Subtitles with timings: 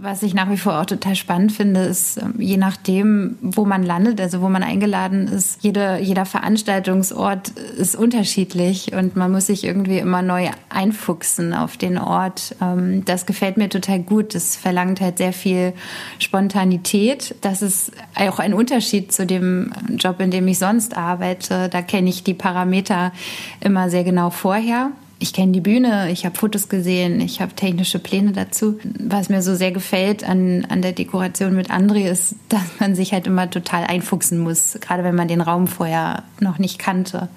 [0.00, 3.82] Was ich nach wie vor auch total spannend finde, ist, ähm, je nachdem, wo man
[3.82, 9.64] landet, also wo man eingeladen ist, jede, jeder Veranstaltungsort ist unterschiedlich und man muss sich
[9.64, 12.54] irgendwie immer neu einfuchsen auf den Ort.
[12.62, 14.36] Ähm, das gefällt mir total gut.
[14.36, 15.72] Das verlangt halt sehr viel
[16.20, 17.34] Spontanität.
[17.40, 21.68] Das ist auch ein Unterschied zu dem Job, in dem ich sonst arbeite.
[21.68, 23.10] Da kenne ich die Parameter
[23.58, 27.98] immer sehr genau vorher ich kenne die Bühne, ich habe Fotos gesehen, ich habe technische
[27.98, 28.78] Pläne dazu.
[29.00, 33.12] Was mir so sehr gefällt an, an der Dekoration mit André ist, dass man sich
[33.12, 37.28] halt immer total einfuchsen muss, gerade wenn man den Raum vorher noch nicht kannte.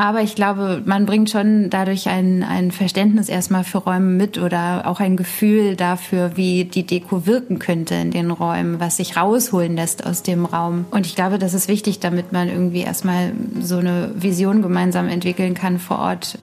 [0.00, 4.86] Aber ich glaube, man bringt schon dadurch ein, ein Verständnis erstmal für Räume mit oder
[4.86, 9.76] auch ein Gefühl dafür, wie die Deko wirken könnte in den Räumen, was sich rausholen
[9.76, 10.86] lässt aus dem Raum.
[10.90, 15.52] Und ich glaube, das ist wichtig, damit man irgendwie erstmal so eine Vision gemeinsam entwickeln
[15.52, 16.38] kann vor Ort.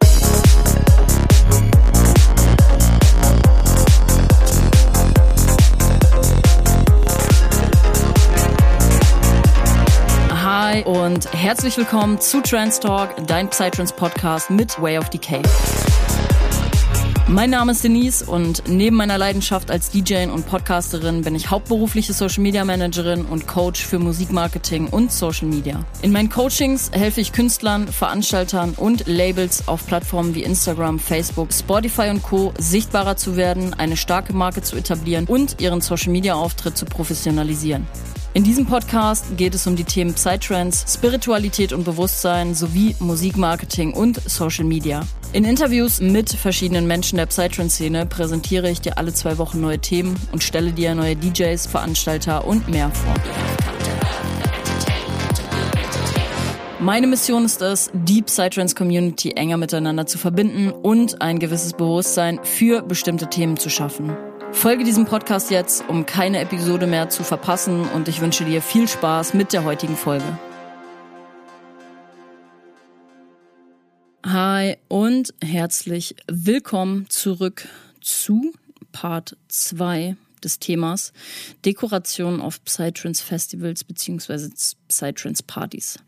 [10.50, 15.42] Hi und herzlich willkommen zu Trans Talk, dein Psytrance Podcast mit Way of Decay.
[17.30, 22.14] Mein Name ist Denise und neben meiner Leidenschaft als DJ und Podcasterin bin ich hauptberufliche
[22.14, 25.84] Social Media Managerin und Coach für Musikmarketing und Social Media.
[26.02, 32.12] In meinen Coachings helfe ich Künstlern, Veranstaltern und Labels auf Plattformen wie Instagram, Facebook, Spotify
[32.12, 32.54] und Co.
[32.58, 37.86] sichtbarer zu werden, eine starke Marke zu etablieren und ihren Social Media Auftritt zu professionalisieren.
[38.34, 44.22] In diesem Podcast geht es um die Themen Psytrance, Spiritualität und Bewusstsein sowie Musikmarketing und
[44.30, 45.08] Social Media.
[45.34, 50.16] In Interviews mit verschiedenen Menschen der Psytrance-Szene präsentiere ich dir alle zwei Wochen neue Themen
[50.32, 53.14] und stelle dir neue DJs, Veranstalter und mehr vor.
[56.80, 62.40] Meine Mission ist es, die Psytrance Community enger miteinander zu verbinden und ein gewisses Bewusstsein
[62.44, 64.16] für bestimmte Themen zu schaffen.
[64.58, 68.88] Folge diesem Podcast jetzt, um keine Episode mehr zu verpassen und ich wünsche dir viel
[68.88, 70.26] Spaß mit der heutigen Folge.
[74.26, 77.68] Hi und herzlich willkommen zurück
[78.02, 78.52] zu
[78.92, 81.14] Part 2 des Themas
[81.64, 84.50] Dekoration auf Psytrance Festivals bzw.
[84.88, 86.00] Psytrance Partys.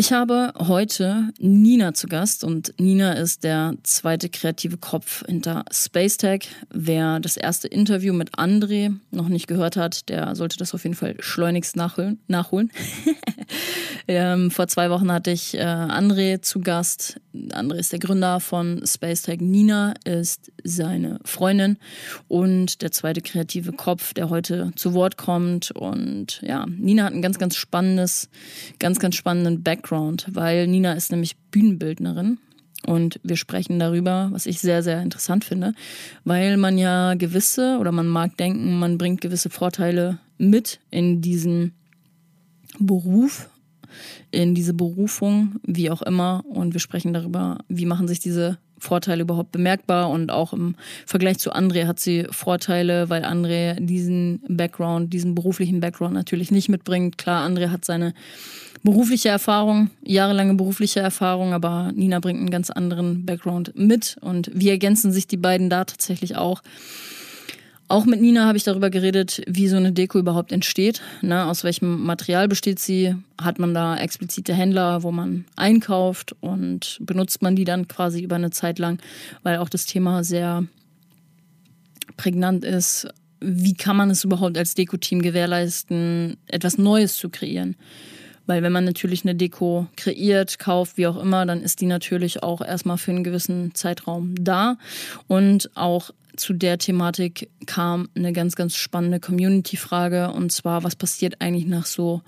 [0.00, 6.18] Ich habe heute Nina zu Gast und Nina ist der zweite kreative Kopf hinter Space
[6.18, 6.42] Tech.
[6.70, 10.94] Wer das erste Interview mit André noch nicht gehört hat, der sollte das auf jeden
[10.94, 12.20] Fall schleunigst nachholen.
[12.28, 12.70] nachholen.
[14.06, 17.20] ähm, vor zwei Wochen hatte ich äh, André zu Gast.
[17.34, 19.40] André ist der Gründer von Space Tech.
[19.40, 21.76] Nina ist seine Freundin
[22.28, 25.72] und der zweite kreative Kopf, der heute zu Wort kommt.
[25.72, 28.28] Und ja, Nina hat ein ganz, ganz spannendes,
[28.78, 32.38] ganz, ganz spannenden Background Background, weil Nina ist nämlich Bühnenbildnerin
[32.86, 35.72] und wir sprechen darüber, was ich sehr, sehr interessant finde,
[36.24, 41.72] weil man ja gewisse oder man mag denken, man bringt gewisse Vorteile mit in diesen
[42.78, 43.48] Beruf,
[44.30, 46.44] in diese Berufung, wie auch immer.
[46.46, 50.74] Und wir sprechen darüber, wie machen sich diese Vorteile überhaupt bemerkbar und auch im
[51.06, 56.68] Vergleich zu André hat sie Vorteile, weil André diesen Background, diesen beruflichen Background natürlich nicht
[56.68, 57.18] mitbringt.
[57.18, 58.14] Klar, André hat seine
[58.82, 64.70] berufliche Erfahrung, jahrelange berufliche Erfahrung, aber Nina bringt einen ganz anderen Background mit und wie
[64.70, 66.62] ergänzen sich die beiden da tatsächlich auch.
[67.90, 71.00] Auch mit Nina habe ich darüber geredet, wie so eine Deko überhaupt entsteht.
[71.22, 71.46] Ne?
[71.46, 73.14] Aus welchem Material besteht sie?
[73.40, 78.36] Hat man da explizite Händler, wo man einkauft und benutzt man die dann quasi über
[78.36, 79.00] eine Zeit lang,
[79.42, 80.64] weil auch das Thema sehr
[82.18, 83.08] prägnant ist.
[83.40, 87.74] Wie kann man es überhaupt als Deko-Team gewährleisten, etwas Neues zu kreieren?
[88.44, 92.42] Weil wenn man natürlich eine Deko kreiert, kauft, wie auch immer, dann ist die natürlich
[92.42, 94.76] auch erstmal für einen gewissen Zeitraum da.
[95.26, 100.32] Und auch zu der Thematik kam eine ganz, ganz spannende Community-Frage.
[100.32, 102.22] Und zwar, was passiert eigentlich nach so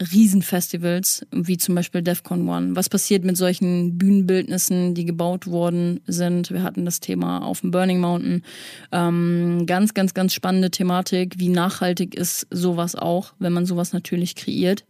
[0.00, 2.74] Riesenfestivals, wie zum Beispiel DEFCON One.
[2.74, 6.50] Was passiert mit solchen Bühnenbildnissen, die gebaut worden sind?
[6.50, 8.42] Wir hatten das Thema auf dem Burning Mountain.
[8.92, 11.38] Ähm, ganz, ganz, ganz spannende Thematik.
[11.38, 14.86] Wie nachhaltig ist sowas auch, wenn man sowas natürlich kreiert?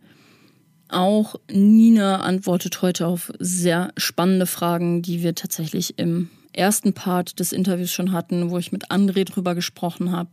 [0.88, 7.52] Auch Nina antwortet heute auf sehr spannende Fragen, die wir tatsächlich im ersten Part des
[7.52, 10.31] Interviews schon hatten, wo ich mit André drüber gesprochen habe.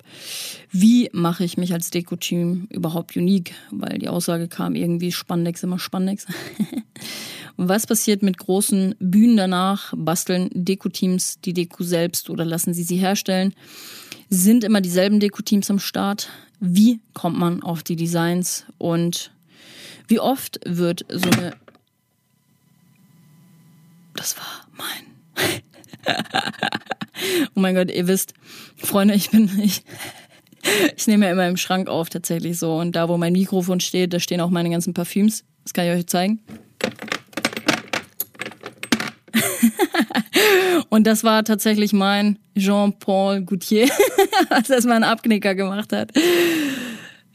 [0.71, 3.53] Wie mache ich mich als Deko-Team überhaupt unique?
[3.71, 6.25] Weil die Aussage kam irgendwie Spandex immer Spandex.
[7.57, 9.93] Was passiert mit großen Bühnen danach?
[9.95, 13.53] Basteln Deko-Teams die Deko selbst oder lassen sie sie herstellen?
[14.29, 16.29] Sind immer dieselben Deko-Teams am Start?
[16.59, 19.31] Wie kommt man auf die Designs und
[20.07, 21.55] wie oft wird so eine.
[24.15, 25.16] Das war mein.
[27.55, 28.33] oh mein Gott, ihr wisst,
[28.75, 29.83] Freunde, ich bin, ich,
[30.95, 32.75] ich nehme ja immer im Schrank auf, tatsächlich so.
[32.75, 35.43] Und da, wo mein Mikrofon steht, da stehen auch meine ganzen Parfüms.
[35.63, 36.39] Das kann ich euch zeigen.
[40.89, 43.89] Und das war tatsächlich mein Jean-Paul Gaultier,
[44.69, 46.11] er mal einen Abknicker gemacht hat.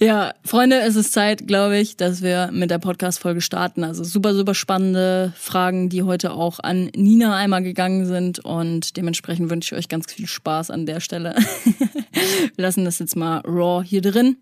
[0.02, 3.84] Ja, Freunde, es ist Zeit, glaube ich, dass wir mit der Podcast-Folge starten.
[3.84, 8.40] Also super, super spannende Fragen, die heute auch an Nina einmal gegangen sind.
[8.40, 11.36] Und dementsprechend wünsche ich euch ganz viel Spaß an der Stelle.
[12.56, 14.38] wir lassen das jetzt mal raw hier drin.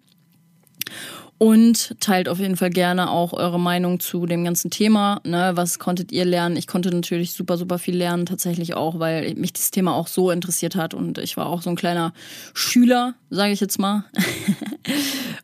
[1.36, 5.20] Und teilt auf jeden Fall gerne auch eure Meinung zu dem ganzen Thema.
[5.24, 5.52] Ne?
[5.56, 6.56] Was konntet ihr lernen?
[6.56, 10.30] Ich konnte natürlich super, super viel lernen, tatsächlich auch, weil mich dieses Thema auch so
[10.30, 10.94] interessiert hat.
[10.94, 12.14] Und ich war auch so ein kleiner
[12.54, 14.04] Schüler, sage ich jetzt mal.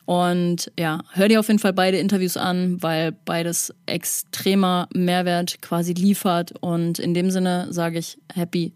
[0.06, 5.92] und ja, hör dir auf jeden Fall beide Interviews an, weil beides extremer Mehrwert quasi
[5.92, 6.54] liefert.
[6.60, 8.72] Und in dem Sinne sage ich happy.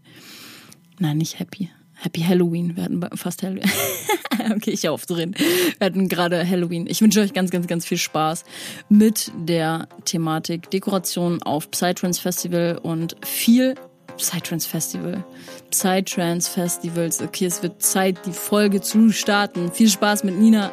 [0.98, 1.70] Nein, nicht happy.
[1.94, 2.76] Happy Halloween.
[2.76, 3.70] Wir hatten fast Halloween.
[4.56, 5.34] okay, ich auf drin.
[5.78, 6.86] Wir hatten gerade Halloween.
[6.88, 8.44] Ich wünsche euch ganz, ganz, ganz viel Spaß
[8.88, 13.76] mit der Thematik Dekoration auf Psytrance Festival und viel
[14.20, 15.24] Psytrance Festival.
[15.70, 17.22] Psytrance Festivals.
[17.22, 19.72] Okay, es wird Zeit, die Folge zu starten.
[19.72, 20.72] Viel Spaß mit Nina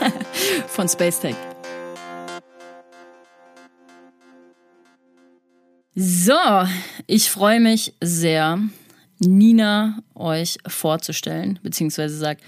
[0.68, 1.34] von Space Tech.
[5.96, 6.32] So,
[7.06, 8.60] ich freue mich sehr,
[9.18, 12.42] Nina euch vorzustellen, beziehungsweise sagt,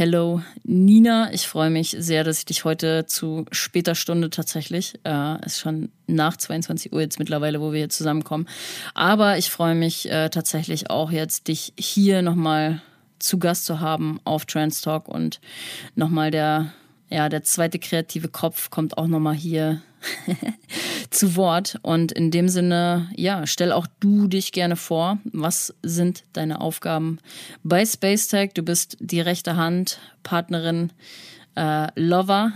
[0.00, 5.44] Hello Nina, ich freue mich sehr, dass ich dich heute zu später Stunde tatsächlich, äh,
[5.44, 8.48] ist schon nach 22 Uhr jetzt mittlerweile, wo wir hier zusammenkommen,
[8.94, 12.80] aber ich freue mich äh, tatsächlich auch jetzt, dich hier nochmal
[13.18, 15.38] zu Gast zu haben auf Trans Talk und
[15.96, 16.72] nochmal der,
[17.10, 19.82] ja, der zweite kreative Kopf kommt auch nochmal hier
[21.10, 21.78] zu Wort.
[21.82, 25.18] Und in dem Sinne, ja, stell auch du dich gerne vor.
[25.24, 27.18] Was sind deine Aufgaben
[27.62, 28.50] bei Space Tech?
[28.54, 30.92] Du bist die rechte Hand, Partnerin,
[31.56, 32.52] äh, Lover,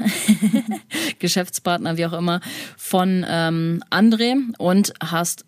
[1.18, 2.40] Geschäftspartner, wie auch immer,
[2.76, 5.44] von ähm, André und hast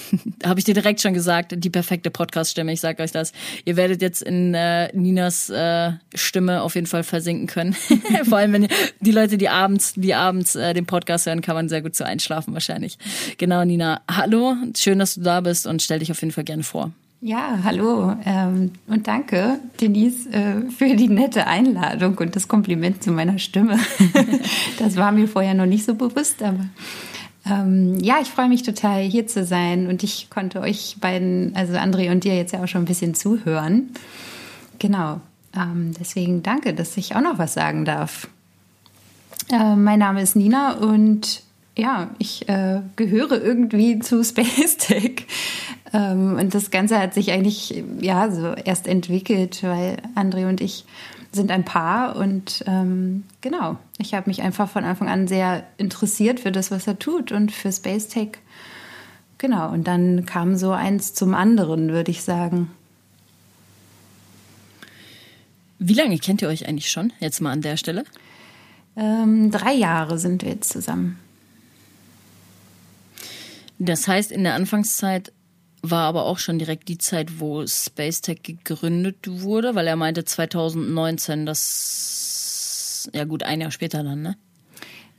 [0.44, 2.72] habe ich dir direkt schon gesagt, die perfekte Podcast-Stimme.
[2.72, 3.32] Ich sage euch das.
[3.64, 7.72] Ihr werdet jetzt in äh, Ninas äh, Stimme auf jeden Fall versinken können.
[8.24, 8.68] Vor allem, wenn
[9.00, 12.04] die Leute, die abends, die abends äh, den Podcast hören, kann man sehr gut so
[12.04, 12.98] einschlafen wahrscheinlich.
[13.38, 14.00] Genau, Nina.
[14.10, 16.92] Hallo, schön, dass du da bist und stell dich auf jeden Fall gerne vor.
[17.24, 23.12] Ja, hallo ähm, und danke, Denise, äh, für die nette Einladung und das Kompliment zu
[23.12, 23.78] meiner Stimme.
[24.80, 26.66] das war mir vorher noch nicht so bewusst, aber
[27.44, 31.74] ähm, ja, ich freue mich total, hier zu sein und ich konnte euch beiden, also
[31.74, 33.90] André und dir jetzt ja auch schon ein bisschen zuhören.
[34.78, 35.20] Genau,
[35.56, 38.28] ähm, deswegen danke, dass ich auch noch was sagen darf.
[39.50, 41.42] Äh, mein Name ist Nina und
[41.76, 45.26] ja, ich äh, gehöre irgendwie zu Space Tech.
[45.92, 50.84] Ähm, und das Ganze hat sich eigentlich ja so erst entwickelt, weil André und ich
[51.32, 56.40] sind ein Paar und ähm, genau, ich habe mich einfach von Anfang an sehr interessiert
[56.40, 58.32] für das, was er tut und für Space Tech.
[59.38, 62.70] Genau, und dann kam so eins zum anderen, würde ich sagen.
[65.78, 67.12] Wie lange kennt ihr euch eigentlich schon?
[67.18, 68.04] Jetzt mal an der Stelle.
[68.94, 71.18] Ähm, drei Jahre sind wir jetzt zusammen.
[73.78, 75.32] Das heißt, in der Anfangszeit
[75.82, 80.24] war aber auch schon direkt die Zeit, wo Space Tech gegründet wurde, weil er meinte
[80.24, 84.36] 2019, das ja gut ein Jahr später dann, ne?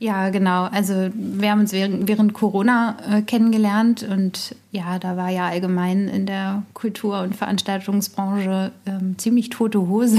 [0.00, 0.64] Ja, genau.
[0.64, 6.08] Also wir haben uns während, während Corona äh, kennengelernt und ja, da war ja allgemein
[6.08, 10.18] in der Kultur- und Veranstaltungsbranche ähm, ziemlich tote Hose.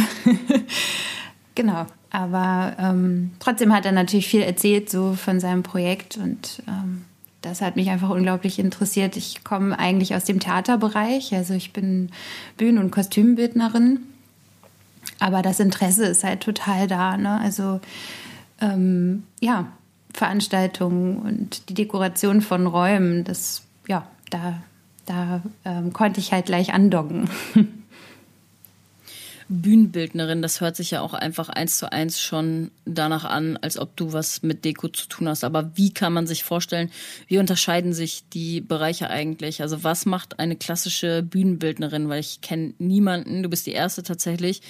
[1.56, 1.88] genau.
[2.10, 7.04] Aber ähm, trotzdem hat er natürlich viel erzählt so von seinem Projekt und ähm,
[7.46, 9.16] das hat mich einfach unglaublich interessiert.
[9.18, 12.10] Ich komme eigentlich aus dem Theaterbereich, also ich bin
[12.58, 14.00] Bühnen- und Kostümbildnerin.
[15.20, 17.16] Aber das Interesse ist halt total da.
[17.18, 17.40] Ne?
[17.40, 17.80] Also
[18.60, 19.68] ähm, ja,
[20.14, 24.62] Veranstaltungen und die Dekoration von Räumen, das ja, da,
[25.06, 27.30] da ähm, konnte ich halt gleich andocken.
[29.48, 33.96] Bühnenbildnerin, das hört sich ja auch einfach eins zu eins schon danach an, als ob
[33.96, 35.44] du was mit Deko zu tun hast.
[35.44, 36.90] Aber wie kann man sich vorstellen,
[37.28, 39.62] wie unterscheiden sich die Bereiche eigentlich?
[39.62, 42.10] Also was macht eine klassische Bühnenbildnerin?
[42.10, 44.62] Weil ich kenne niemanden, du bist die erste tatsächlich.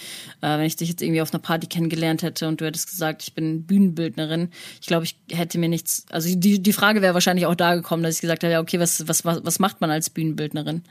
[0.42, 3.24] Äh, wenn ich dich jetzt irgendwie auf einer Party kennengelernt hätte und du hättest gesagt,
[3.24, 4.50] ich bin Bühnenbildnerin,
[4.82, 8.04] ich glaube, ich hätte mir nichts, also die, die Frage wäre wahrscheinlich auch da gekommen,
[8.04, 10.84] dass ich gesagt hätte, ja, okay, was, was, was, was macht man als Bühnenbildnerin?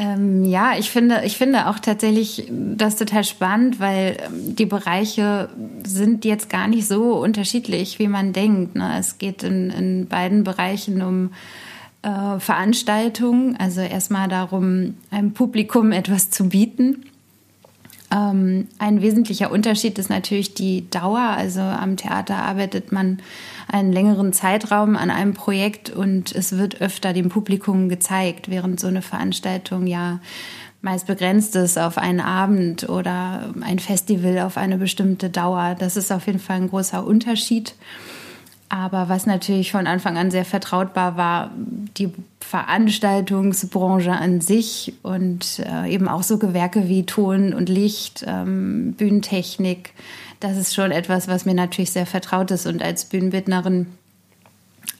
[0.00, 5.48] Ähm, ja, ich finde, ich finde auch tatsächlich das total spannend, weil ähm, die Bereiche
[5.84, 8.76] sind jetzt gar nicht so unterschiedlich, wie man denkt.
[8.76, 8.96] Ne?
[8.96, 11.30] Es geht in, in beiden Bereichen um
[12.02, 17.04] äh, Veranstaltung, also erstmal darum, einem Publikum etwas zu bieten.
[18.12, 21.18] Ähm, ein wesentlicher Unterschied ist natürlich die Dauer.
[21.18, 23.18] Also am Theater arbeitet man
[23.70, 28.86] einen längeren Zeitraum an einem Projekt und es wird öfter dem Publikum gezeigt, während so
[28.86, 30.20] eine Veranstaltung ja
[30.80, 35.76] meist begrenzt ist auf einen Abend oder ein Festival auf eine bestimmte Dauer.
[35.78, 37.74] Das ist auf jeden Fall ein großer Unterschied.
[38.70, 45.90] Aber was natürlich von Anfang an sehr vertrautbar war, die Veranstaltungsbranche an sich und äh,
[45.90, 49.94] eben auch so Gewerke wie Ton und Licht, ähm, Bühnentechnik.
[50.40, 52.66] Das ist schon etwas, was mir natürlich sehr vertraut ist.
[52.66, 53.86] Und als Bühnenbildnerin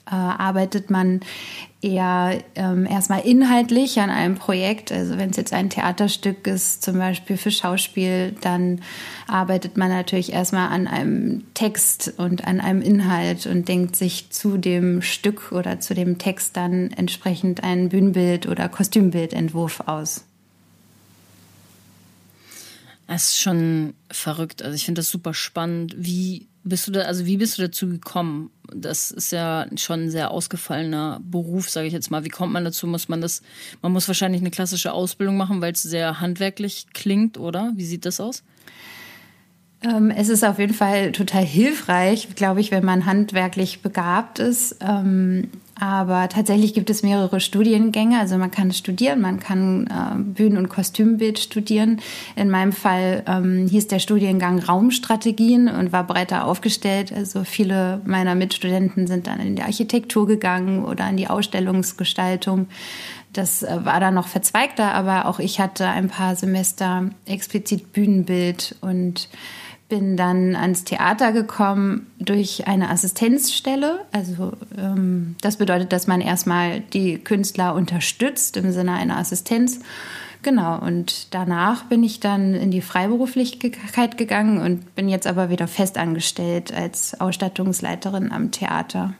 [0.05, 1.21] äh, arbeitet man
[1.81, 4.91] eher ähm, erstmal inhaltlich an einem Projekt.
[4.91, 8.81] Also wenn es jetzt ein Theaterstück ist, zum Beispiel für Schauspiel, dann
[9.27, 14.57] arbeitet man natürlich erstmal an einem Text und an einem Inhalt und denkt sich zu
[14.57, 20.25] dem Stück oder zu dem Text dann entsprechend ein Bühnenbild oder Kostümbildentwurf aus.
[23.11, 24.61] Es ist schon verrückt.
[24.61, 25.95] Also ich finde das super spannend.
[25.97, 28.51] Wie bist du da, also wie bist du dazu gekommen?
[28.71, 32.23] Das ist ja schon ein sehr ausgefallener Beruf, sage ich jetzt mal.
[32.23, 32.85] Wie kommt man dazu?
[32.85, 33.41] Muss man das,
[33.81, 37.71] man muss wahrscheinlich eine klassische Ausbildung machen, weil es sehr handwerklich klingt, oder?
[37.75, 38.43] Wie sieht das aus?
[39.81, 44.75] Ähm, es ist auf jeden Fall total hilfreich, glaube ich, wenn man handwerklich begabt ist.
[45.79, 48.19] Aber tatsächlich gibt es mehrere Studiengänge.
[48.19, 52.01] Also man kann studieren, man kann äh, Bühnen- und Kostümbild studieren.
[52.35, 57.13] In meinem Fall ähm, hieß der Studiengang Raumstrategien und war breiter aufgestellt.
[57.13, 62.67] Also viele meiner Mitstudenten sind dann in die Architektur gegangen oder in die Ausstellungsgestaltung.
[63.31, 68.75] Das äh, war dann noch verzweigter, aber auch ich hatte ein paar Semester explizit Bühnenbild
[68.81, 69.29] und
[69.89, 74.05] bin dann ans Theater gekommen durch eine Assistenzstelle.
[74.11, 79.79] Also ähm, das bedeutet, dass man erstmal die Künstler unterstützt im Sinne einer Assistenz.
[80.41, 85.67] Genau, und danach bin ich dann in die Freiberuflichkeit gegangen und bin jetzt aber wieder
[85.67, 89.15] festangestellt als Ausstattungsleiterin am Theater.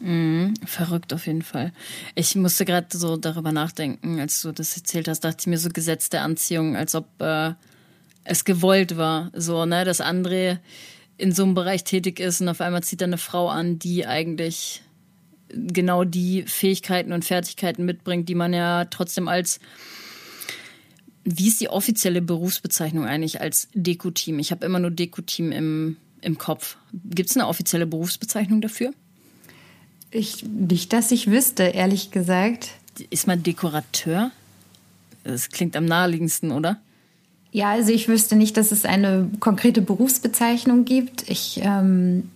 [0.00, 1.72] Mhm, verrückt auf jeden Fall.
[2.14, 5.70] Ich musste gerade so darüber nachdenken, als du das erzählt hast, dachte ich mir so
[5.70, 7.54] Gesetz der Anziehung, als ob äh,
[8.24, 10.58] es gewollt war, so, ne, dass André
[11.16, 14.06] in so einem Bereich tätig ist und auf einmal zieht er eine Frau an, die
[14.06, 14.82] eigentlich
[15.48, 19.60] genau die Fähigkeiten und Fertigkeiten mitbringt, die man ja trotzdem als
[21.24, 24.38] wie ist die offizielle Berufsbezeichnung eigentlich als Deko-Team?
[24.38, 26.76] Ich habe immer nur Deko-Team im, im Kopf.
[26.92, 28.92] Gibt es eine offizielle Berufsbezeichnung dafür?
[30.10, 32.72] Ich, nicht, dass ich wüsste, ehrlich gesagt.
[33.10, 34.30] Ist man Dekorateur?
[35.24, 36.78] Das klingt am naheliegendsten, oder?
[37.54, 41.30] Ja, also ich wüsste nicht, dass es eine konkrete Berufsbezeichnung gibt.
[41.30, 42.28] Ich, ähm,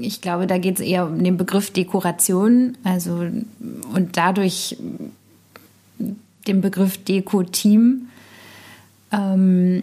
[0.00, 3.26] ich glaube, da geht es eher um den Begriff Dekoration, also
[3.92, 4.76] und dadurch
[6.46, 8.06] den Begriff Deko-Team.
[9.10, 9.82] Ähm,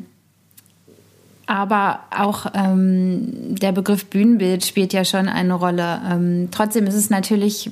[1.45, 5.99] aber auch ähm, der Begriff Bühnenbild spielt ja schon eine Rolle.
[6.09, 7.69] Ähm, trotzdem ist es natürlich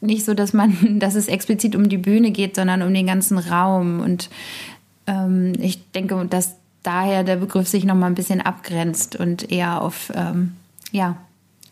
[0.00, 3.38] nicht so, dass man, dass es explizit um die Bühne geht, sondern um den ganzen
[3.38, 4.00] Raum.
[4.00, 4.28] Und
[5.06, 9.82] ähm, ich denke, dass daher der Begriff sich noch mal ein bisschen abgrenzt und eher
[9.82, 10.56] auf ähm,
[10.92, 11.16] ja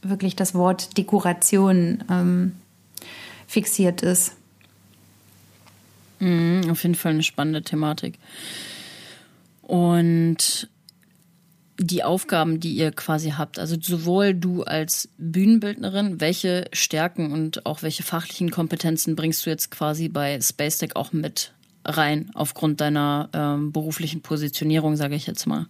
[0.02, 2.52] wirklich das Wort Dekoration ähm,
[3.46, 4.32] fixiert ist.
[6.20, 8.18] Mhm, auf jeden Fall eine spannende Thematik.
[9.62, 10.68] Und
[11.80, 17.82] die Aufgaben, die ihr quasi habt, also sowohl du als Bühnenbildnerin, welche Stärken und auch
[17.82, 21.52] welche fachlichen Kompetenzen bringst du jetzt quasi bei Space Tech auch mit
[21.88, 25.66] rein, aufgrund deiner ähm, beruflichen Positionierung, sage ich jetzt mal?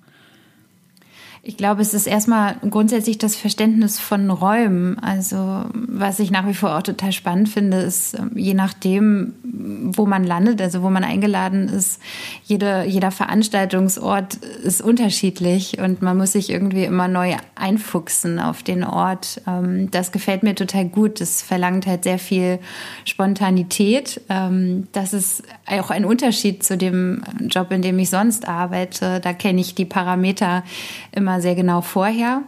[1.42, 4.99] Ich glaube, es ist erstmal grundsätzlich das Verständnis von Räumen.
[4.99, 10.04] Also, was ich nach wie vor auch total spannend finde, ist, ähm, je nachdem, wo
[10.04, 12.00] man landet, also wo man eingeladen ist,
[12.45, 18.83] jede, jeder Veranstaltungsort ist unterschiedlich und man muss sich irgendwie immer neu einfuchsen auf den
[18.83, 19.40] Ort.
[19.47, 21.21] Ähm, das gefällt mir total gut.
[21.21, 22.59] Das verlangt halt sehr viel
[23.04, 24.21] Spontanität.
[24.28, 29.21] Ähm, das ist auch ein Unterschied zu dem Job, in dem ich sonst arbeite.
[29.21, 30.64] Da kenne ich die Parameter
[31.12, 32.42] immer sehr genau vorher.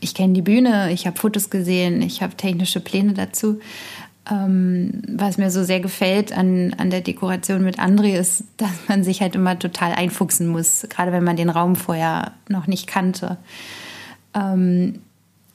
[0.00, 3.60] Ich kenne die Bühne, ich habe Fotos gesehen, ich habe technische Pläne dazu.
[4.30, 9.04] Ähm, was mir so sehr gefällt an, an der Dekoration mit André ist, dass man
[9.04, 13.36] sich halt immer total einfuchsen muss, gerade wenn man den Raum vorher noch nicht kannte.
[14.34, 15.00] Ähm,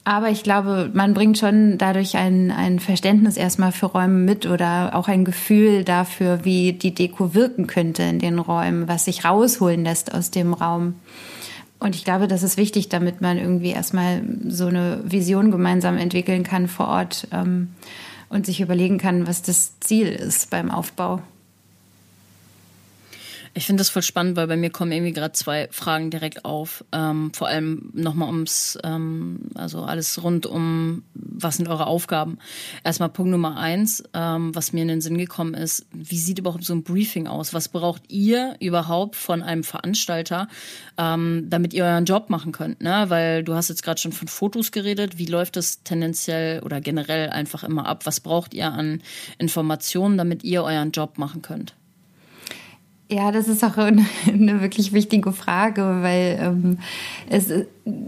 [0.04, 4.94] aber ich glaube, man bringt schon dadurch ein, ein Verständnis erstmal für Räume mit oder
[4.94, 9.84] auch ein Gefühl dafür, wie die Deko wirken könnte in den Räumen, was sich rausholen
[9.84, 10.94] lässt aus dem Raum.
[11.80, 16.44] Und ich glaube, das ist wichtig, damit man irgendwie erstmal so eine Vision gemeinsam entwickeln
[16.44, 17.70] kann vor Ort ähm,
[18.28, 21.22] und sich überlegen kann, was das Ziel ist beim Aufbau.
[23.52, 26.84] Ich finde das voll spannend, weil bei mir kommen irgendwie gerade zwei Fragen direkt auf.
[26.92, 32.38] Ähm, vor allem nochmal ums, ähm, also alles rund um, was sind eure Aufgaben?
[32.84, 36.64] Erstmal Punkt Nummer eins, ähm, was mir in den Sinn gekommen ist, wie sieht überhaupt
[36.64, 37.52] so ein Briefing aus?
[37.52, 40.46] Was braucht ihr überhaupt von einem Veranstalter,
[40.96, 42.80] ähm, damit ihr euren Job machen könnt?
[42.80, 43.06] Ne?
[43.08, 45.18] Weil du hast jetzt gerade schon von Fotos geredet.
[45.18, 48.06] Wie läuft das tendenziell oder generell einfach immer ab?
[48.06, 49.02] Was braucht ihr an
[49.38, 51.74] Informationen, damit ihr euren Job machen könnt?
[53.12, 56.78] Ja, das ist auch eine, eine wirklich wichtige Frage, weil ähm,
[57.28, 57.50] es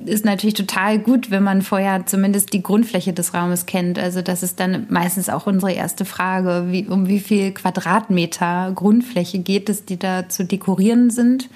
[0.06, 3.98] ist natürlich total gut, wenn man vorher zumindest die Grundfläche des Raumes kennt.
[3.98, 9.40] Also das ist dann meistens auch unsere erste Frage, wie, um wie viel Quadratmeter Grundfläche
[9.40, 11.48] geht es, die da zu dekorieren sind.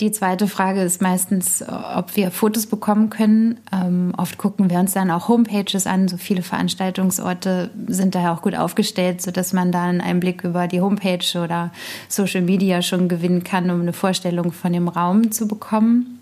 [0.00, 3.58] Die zweite Frage ist meistens, ob wir Fotos bekommen können.
[3.72, 6.06] Ähm, oft gucken wir uns dann auch Homepages an.
[6.06, 10.82] So viele Veranstaltungsorte sind daher auch gut aufgestellt, sodass man da einen Einblick über die
[10.82, 11.72] Homepage oder
[12.08, 16.20] Social Media schon gewinnen kann, um eine Vorstellung von dem Raum zu bekommen.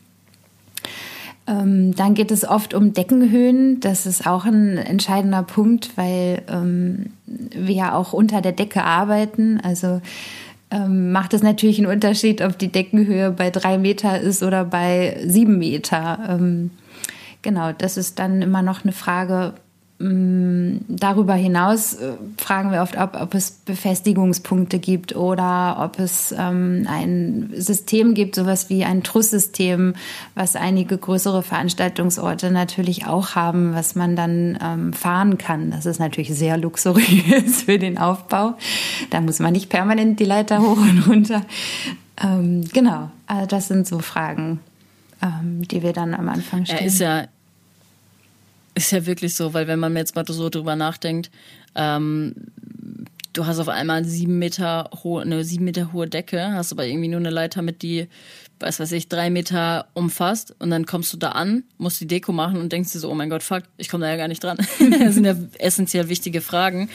[1.48, 3.80] Ähm, dann geht es oft um Deckenhöhen.
[3.80, 9.60] Das ist auch ein entscheidender Punkt, weil ähm, wir ja auch unter der Decke arbeiten.
[9.60, 10.00] Also
[10.74, 15.16] ähm, macht es natürlich einen Unterschied, ob die Deckenhöhe bei drei Meter ist oder bei
[15.24, 16.18] sieben Meter.
[16.28, 16.72] Ähm,
[17.42, 19.54] genau, das ist dann immer noch eine Frage,
[20.00, 26.86] darüber hinaus äh, fragen wir oft, ob, ob es Befestigungspunkte gibt oder ob es ähm,
[26.88, 29.94] ein System gibt, sowas wie ein Trusssystem,
[30.34, 35.70] was einige größere Veranstaltungsorte natürlich auch haben, was man dann ähm, fahren kann.
[35.70, 38.54] Das ist natürlich sehr luxuriös für den Aufbau.
[39.10, 41.42] Da muss man nicht permanent die Leiter hoch und runter.
[42.20, 44.58] Ähm, genau, also das sind so Fragen,
[45.22, 46.80] ähm, die wir dann am Anfang stellen.
[46.80, 47.24] Er ist ja
[48.74, 51.30] ist ja wirklich so, weil wenn man jetzt mal so drüber nachdenkt,
[51.74, 52.34] ähm,
[53.32, 57.08] du hast auf einmal sieben Meter hohe, eine sieben Meter hohe Decke, hast aber irgendwie
[57.08, 58.08] nur eine Leiter mit, die
[58.60, 62.32] weiß was ich, drei Meter umfasst und dann kommst du da an, musst die Deko
[62.32, 64.42] machen und denkst dir so, oh mein Gott, fuck, ich komme da ja gar nicht
[64.42, 64.56] dran.
[65.00, 66.88] das sind ja essentiell wichtige Fragen.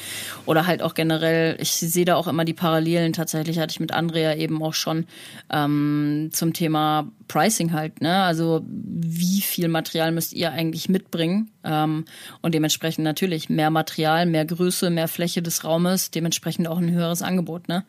[0.45, 3.13] Oder halt auch generell, ich sehe da auch immer die Parallelen.
[3.13, 5.05] Tatsächlich hatte ich mit Andrea eben auch schon
[5.51, 8.23] ähm, zum Thema Pricing halt, ne?
[8.23, 11.51] Also wie viel Material müsst ihr eigentlich mitbringen?
[11.63, 12.05] Ähm,
[12.41, 17.21] und dementsprechend natürlich mehr Material, mehr Größe, mehr Fläche des Raumes, dementsprechend auch ein höheres
[17.21, 17.85] Angebot, ne?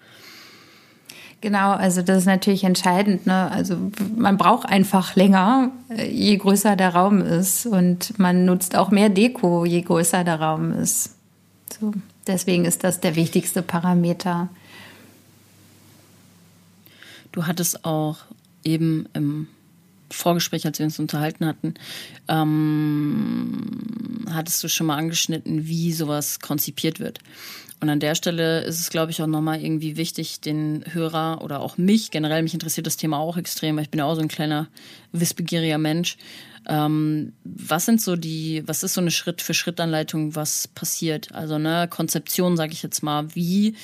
[1.40, 3.26] Genau, also das ist natürlich entscheidend.
[3.26, 3.50] Ne?
[3.50, 3.76] Also
[4.16, 7.66] man braucht einfach länger, äh, je größer der Raum ist.
[7.66, 11.16] Und man nutzt auch mehr Deko, je größer der Raum ist.
[11.79, 11.92] So,
[12.26, 14.48] deswegen ist das der wichtigste Parameter.
[17.33, 18.18] Du hattest auch
[18.64, 19.46] eben im
[20.11, 21.74] Vorgespräch, als wir uns unterhalten hatten,
[22.29, 27.20] ähm, hattest du schon mal angeschnitten, wie sowas konzipiert wird.
[27.80, 31.60] Und an der Stelle ist es, glaube ich, auch nochmal irgendwie wichtig, den Hörer oder
[31.60, 34.20] auch mich, generell mich interessiert das Thema auch extrem, weil ich bin ja auch so
[34.20, 34.68] ein kleiner
[35.12, 36.18] wissbegieriger Mensch.
[36.68, 41.33] Ähm, was sind so die, was ist so eine Schritt-für-Schritt-Anleitung, was passiert?
[41.33, 43.75] Also ne, Konzeption, sage ich jetzt mal, wie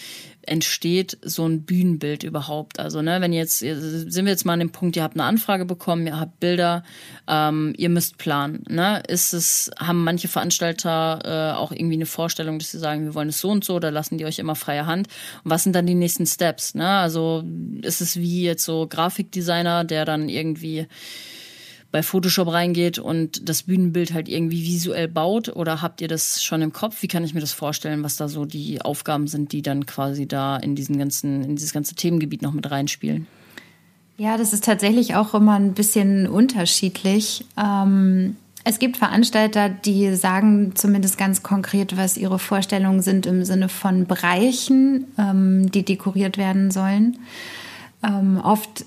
[0.46, 2.78] entsteht so ein Bühnenbild überhaupt?
[2.78, 5.64] Also, ne, wenn jetzt, sind wir jetzt mal an dem Punkt, ihr habt eine Anfrage
[5.64, 6.84] bekommen, ihr habt Bilder,
[7.28, 8.64] ähm, ihr müsst planen.
[8.68, 9.02] Ne?
[9.08, 13.28] Ist es, haben manche Veranstalter äh, auch irgendwie eine Vorstellung, dass sie sagen, wir wollen
[13.28, 15.08] es so und so, oder lassen die euch immer freie Hand?
[15.44, 16.74] Und was sind dann die nächsten Steps?
[16.74, 16.88] Ne?
[16.88, 17.44] Also
[17.82, 20.86] ist es wie jetzt so Grafikdesigner, der dann irgendwie
[21.96, 25.48] bei Photoshop reingeht und das Bühnenbild halt irgendwie visuell baut?
[25.48, 27.00] Oder habt ihr das schon im Kopf?
[27.00, 30.28] Wie kann ich mir das vorstellen, was da so die Aufgaben sind, die dann quasi
[30.28, 33.26] da in diesen ganzen, in dieses ganze Themengebiet noch mit reinspielen?
[34.18, 37.46] Ja, das ist tatsächlich auch immer ein bisschen unterschiedlich.
[37.58, 38.36] Ähm
[38.68, 44.04] es gibt Veranstalter, die sagen zumindest ganz konkret, was ihre Vorstellungen sind im Sinne von
[44.06, 47.16] Bereichen, ähm, die dekoriert werden sollen.
[48.02, 48.84] Ähm, oft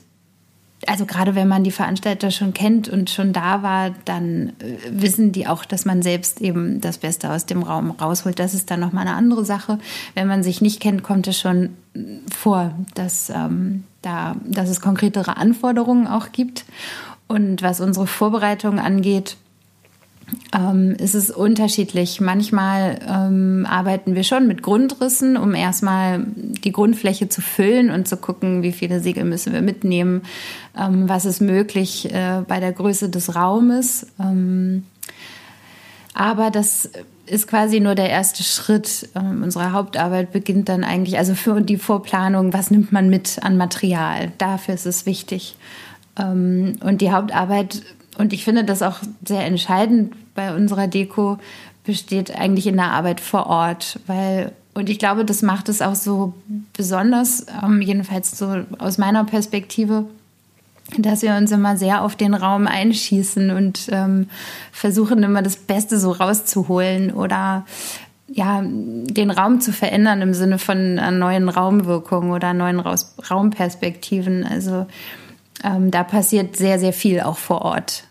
[0.88, 5.32] also gerade wenn man die Veranstalter schon kennt und schon da war, dann äh, wissen
[5.32, 8.40] die auch, dass man selbst eben das Beste aus dem Raum rausholt.
[8.40, 9.80] Das ist dann nochmal eine andere Sache.
[10.14, 11.72] Wenn man sich nicht kennt, kommt es schon
[12.34, 16.66] vor, dass, ähm, da, dass es konkretere Anforderungen auch gibt.
[17.28, 19.38] Und was unsere Vorbereitung angeht,
[20.54, 22.22] ähm, ist es unterschiedlich.
[22.22, 28.18] Manchmal ähm, arbeiten wir schon mit Grundrissen, um erstmal die Grundfläche zu füllen und zu
[28.18, 30.24] gucken, wie viele Segel müssen wir mitnehmen,
[30.78, 34.08] ähm, was ist möglich äh, bei der Größe des Raumes.
[34.20, 34.84] Ähm,
[36.14, 36.90] aber das
[37.26, 39.10] ist quasi nur der erste Schritt.
[39.16, 43.58] Ähm, unsere Hauptarbeit beginnt dann eigentlich, also für die Vorplanung, was nimmt man mit an
[43.58, 44.32] Material?
[44.38, 45.56] Dafür ist es wichtig.
[46.18, 47.84] Ähm, und die Hauptarbeit,
[48.20, 51.38] und ich finde das auch sehr entscheidend bei unserer Deko,
[51.86, 55.96] besteht eigentlich in der Arbeit vor Ort, weil und ich glaube, das macht es auch
[55.96, 56.34] so
[56.74, 60.06] besonders, ähm, jedenfalls so aus meiner Perspektive,
[60.98, 64.30] dass wir uns immer sehr auf den Raum einschießen und ähm,
[64.72, 67.66] versuchen immer das Beste so rauszuholen oder
[68.28, 74.46] ja, den Raum zu verändern im Sinne von neuen Raumwirkung oder neuen Raus Raumperspektiven.
[74.46, 74.86] Also
[75.64, 78.04] ähm, da passiert sehr, sehr viel auch vor Ort.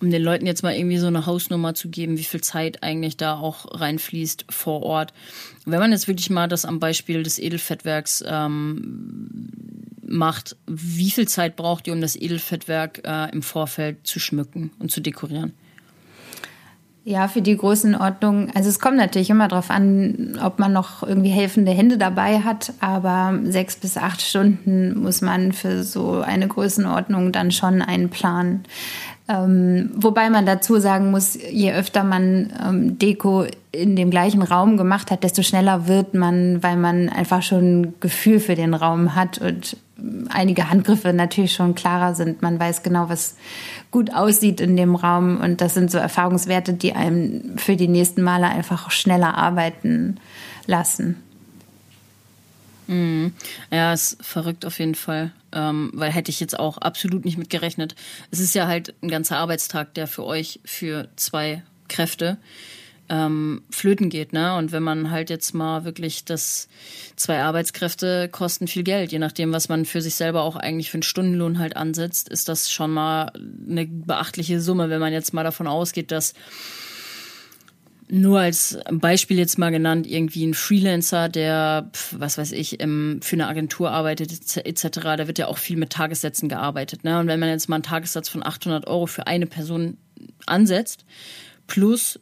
[0.00, 3.16] Um den Leuten jetzt mal irgendwie so eine Hausnummer zu geben, wie viel Zeit eigentlich
[3.16, 5.12] da auch reinfließt vor Ort.
[5.66, 9.50] Wenn man jetzt wirklich mal das am Beispiel des Edelfettwerks ähm,
[10.06, 14.90] macht, wie viel Zeit braucht ihr, um das Edelfettwerk äh, im Vorfeld zu schmücken und
[14.90, 15.52] zu dekorieren?
[17.08, 18.50] Ja, für die Größenordnung.
[18.54, 22.74] Also es kommt natürlich immer darauf an, ob man noch irgendwie helfende Hände dabei hat,
[22.80, 28.64] aber sechs bis acht Stunden muss man für so eine Größenordnung dann schon einplanen.
[29.30, 34.78] Ähm, wobei man dazu sagen muss, je öfter man ähm, Deko in dem gleichen Raum
[34.78, 39.14] gemacht hat, desto schneller wird man, weil man einfach schon ein Gefühl für den Raum
[39.14, 39.76] hat und
[40.30, 42.40] einige Handgriffe natürlich schon klarer sind.
[42.40, 43.36] Man weiß genau, was
[43.90, 48.22] gut aussieht in dem Raum und das sind so Erfahrungswerte, die einem für die nächsten
[48.22, 50.18] Male einfach schneller arbeiten
[50.66, 51.16] lassen.
[52.86, 53.32] Mhm.
[53.70, 57.50] Ja, ist verrückt auf jeden Fall, ähm, weil hätte ich jetzt auch absolut nicht mit
[57.50, 57.94] gerechnet.
[58.30, 62.38] Es ist ja halt ein ganzer Arbeitstag, der für euch für zwei Kräfte
[63.08, 64.54] ähm, flöten geht, ne?
[64.56, 66.68] Und wenn man halt jetzt mal wirklich das
[67.16, 70.96] zwei Arbeitskräfte kosten viel Geld, je nachdem, was man für sich selber auch eigentlich für
[70.96, 73.32] einen Stundenlohn halt ansetzt, ist das schon mal
[73.68, 76.34] eine beachtliche Summe, wenn man jetzt mal davon ausgeht, dass
[78.10, 83.36] nur als Beispiel jetzt mal genannt, irgendwie ein Freelancer, der, was weiß ich, im, für
[83.36, 87.04] eine Agentur arbeitet etc., da wird ja auch viel mit Tagessätzen gearbeitet.
[87.04, 87.18] Ne?
[87.18, 89.98] Und wenn man jetzt mal einen Tagessatz von 800 Euro für eine Person
[90.46, 91.04] ansetzt,
[91.66, 92.18] plus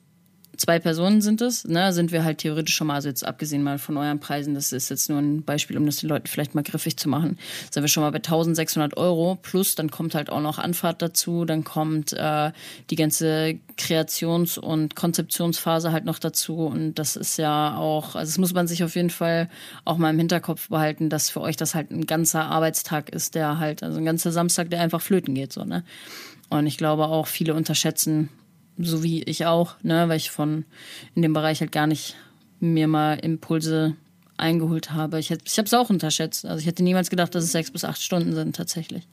[0.57, 3.79] zwei Personen sind es, ne, sind wir halt theoretisch schon mal, also jetzt abgesehen mal
[3.79, 6.63] von euren Preisen, das ist jetzt nur ein Beispiel, um das den Leuten vielleicht mal
[6.63, 7.39] griffig zu machen,
[7.71, 11.45] sind wir schon mal bei 1600 Euro plus, dann kommt halt auch noch Anfahrt dazu,
[11.45, 12.53] dann kommt äh,
[12.91, 18.39] die ganze Kreations- und Konzeptionsphase halt noch dazu und das ist ja auch, also das
[18.39, 19.49] muss man sich auf jeden Fall
[19.85, 23.59] auch mal im Hinterkopf behalten, dass für euch das halt ein ganzer Arbeitstag ist, der
[23.59, 25.85] halt, also ein ganzer Samstag, der einfach flöten geht, so, ne.
[26.49, 28.29] Und ich glaube auch, viele unterschätzen
[28.79, 30.65] so wie ich auch, ne, weil ich von
[31.15, 32.17] in dem Bereich halt gar nicht
[32.61, 33.97] mir mal Impulse
[34.37, 35.19] eingeholt habe.
[35.19, 36.45] Ich, ich habe es auch unterschätzt.
[36.45, 39.07] Also ich hätte niemals gedacht, dass es sechs bis acht Stunden sind tatsächlich.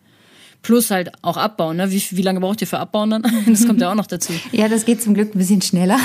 [0.61, 1.77] Plus halt auch abbauen.
[1.77, 1.91] Ne?
[1.91, 3.23] Wie, wie lange braucht ihr für Abbauen dann?
[3.47, 4.33] Das kommt ja auch noch dazu.
[4.51, 5.99] ja, das geht zum Glück ein bisschen schneller.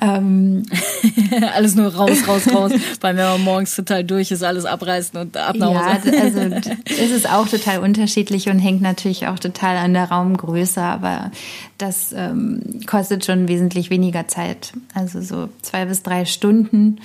[0.00, 0.64] Ähm.
[1.54, 2.72] alles nur raus, raus, raus.
[3.00, 6.14] Weil wenn man morgens total durch ist, alles abreißen und ab nach Hause.
[6.14, 6.40] Ja, also
[6.84, 10.80] es ist auch total unterschiedlich und hängt natürlich auch total an der Raumgröße.
[10.80, 11.30] Aber
[11.78, 14.72] das ähm, kostet schon wesentlich weniger Zeit.
[14.94, 17.00] Also so zwei bis drei Stunden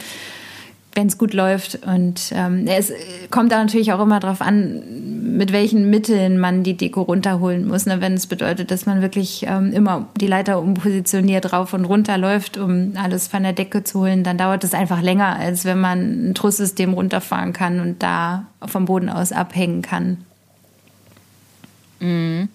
[0.96, 1.80] wenn es gut läuft.
[1.86, 2.92] Und ähm, es
[3.32, 4.84] kommt da natürlich auch immer darauf an,
[5.38, 7.86] mit welchen Mitteln man die Deko runterholen muss.
[7.86, 8.02] Ne?
[8.02, 12.58] Wenn es bedeutet, dass man wirklich ähm, immer die Leiter umpositioniert rauf und runter läuft,
[12.58, 16.30] um alles von der Decke zu holen, dann dauert es einfach länger, als wenn man
[16.30, 20.18] ein Trusssystem runterfahren kann und da vom Boden aus abhängen kann.
[22.00, 22.50] Mhm.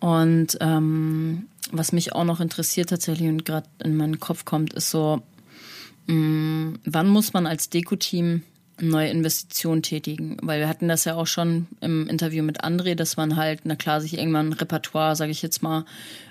[0.00, 4.90] Und ähm, was mich auch noch interessiert tatsächlich und gerade in meinen Kopf kommt, ist
[4.90, 5.22] so,
[6.06, 8.42] Mm, wann muss man als Deko-Team
[8.80, 10.36] neue Investitionen tätigen?
[10.42, 13.74] Weil wir hatten das ja auch schon im Interview mit André, dass man halt, na
[13.74, 15.84] klar, sich irgendwann ein Repertoire, sage ich jetzt mal,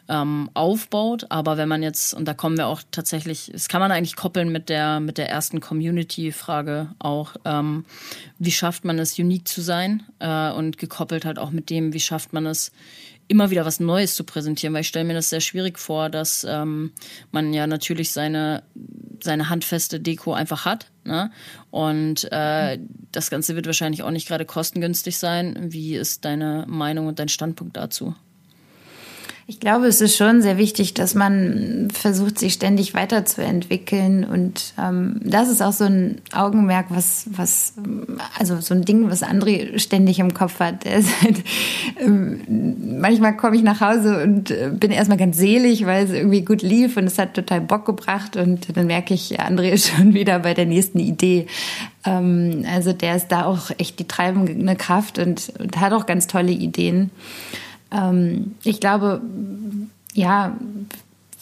[0.08, 1.26] ähm, aufbaut.
[1.30, 4.52] Aber wenn man jetzt, und da kommen wir auch tatsächlich, das kann man eigentlich koppeln
[4.52, 7.86] mit der, mit der ersten Community-Frage auch, ähm,
[8.40, 10.04] wie schafft man es, unique zu sein?
[10.20, 12.72] Äh, und gekoppelt halt auch mit dem, wie schafft man es,
[13.28, 16.46] immer wieder was Neues zu präsentieren, weil ich stelle mir das sehr schwierig vor, dass
[16.48, 16.92] ähm,
[17.32, 18.64] man ja natürlich seine,
[19.24, 20.92] seine handfeste Deko einfach hat.
[21.04, 21.32] Ne?
[21.72, 22.80] Und äh,
[23.12, 25.72] das Ganze wird wahrscheinlich auch nicht gerade kostengünstig sein.
[25.72, 28.16] Wie ist deine Meinung und dein Standpunkt dazu?
[29.48, 34.24] Ich glaube, es ist schon sehr wichtig, dass man versucht, sich ständig weiterzuentwickeln.
[34.24, 37.74] Und ähm, das ist auch so ein Augenmerk, was, was,
[38.40, 40.86] also so ein Ding, was André ständig im Kopf hat.
[40.86, 41.44] Halt,
[42.00, 46.42] ähm, manchmal komme ich nach Hause und äh, bin erstmal ganz selig, weil es irgendwie
[46.42, 48.38] gut lief und es hat total Bock gebracht.
[48.38, 51.46] Und dann merke ich, André ist schon wieder bei der nächsten Idee.
[52.04, 56.26] Ähm, also der ist da auch echt die treibende Kraft und, und hat auch ganz
[56.26, 57.12] tolle Ideen
[57.96, 59.22] ähm, ich glaube,
[60.14, 60.58] ja,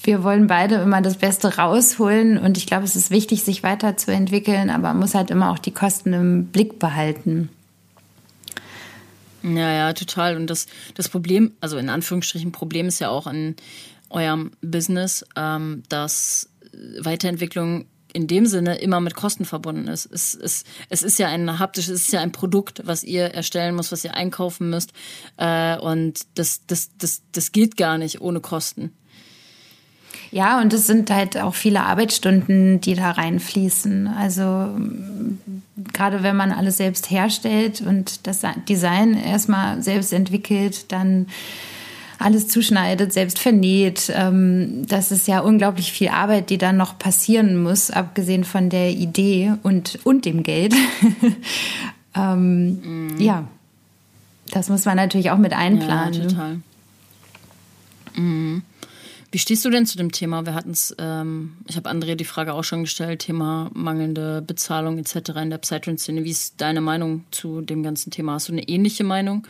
[0.03, 4.69] wir wollen beide immer das Beste rausholen und ich glaube, es ist wichtig, sich weiterzuentwickeln,
[4.69, 7.49] aber man muss halt immer auch die Kosten im Blick behalten.
[9.43, 10.35] Ja, ja, total.
[10.37, 13.55] Und das, das Problem, also in Anführungsstrichen Problem ist ja auch in
[14.09, 16.49] eurem Business, ähm, dass
[16.99, 20.06] Weiterentwicklung in dem Sinne immer mit Kosten verbunden ist.
[20.12, 23.76] Es, es, es ist ja ein haptisches, es ist ja ein Produkt, was ihr erstellen
[23.76, 24.93] müsst, was ihr einkaufen müsst.
[25.38, 28.93] Äh, und das, das, das, das geht gar nicht ohne Kosten.
[30.32, 34.08] Ja, und es sind halt auch viele Arbeitsstunden, die da reinfließen.
[34.08, 34.69] Also
[35.93, 41.28] gerade wenn man alles selbst herstellt und das Design erstmal selbst entwickelt, dann
[42.23, 44.12] alles zuschneidet, selbst vernäht.
[44.15, 48.91] Ähm, das ist ja unglaublich viel Arbeit, die dann noch passieren muss, abgesehen von der
[48.91, 50.73] Idee und, und dem Geld.
[52.15, 53.15] ähm, mhm.
[53.19, 53.47] Ja,
[54.51, 56.13] das muss man natürlich auch mit einplanen.
[56.13, 56.62] Ja, total.
[58.15, 58.63] Mhm.
[59.34, 60.46] Wie stehst du denn zu dem Thema?
[60.46, 65.00] Wir hatten es, ähm, ich habe André die Frage auch schon gestellt, Thema mangelnde Bezahlung
[65.00, 65.15] etc.
[65.41, 66.24] in der Psytrance-Szene.
[66.24, 68.34] Wie ist deine Meinung zu dem ganzen Thema?
[68.34, 69.48] Hast du eine ähnliche Meinung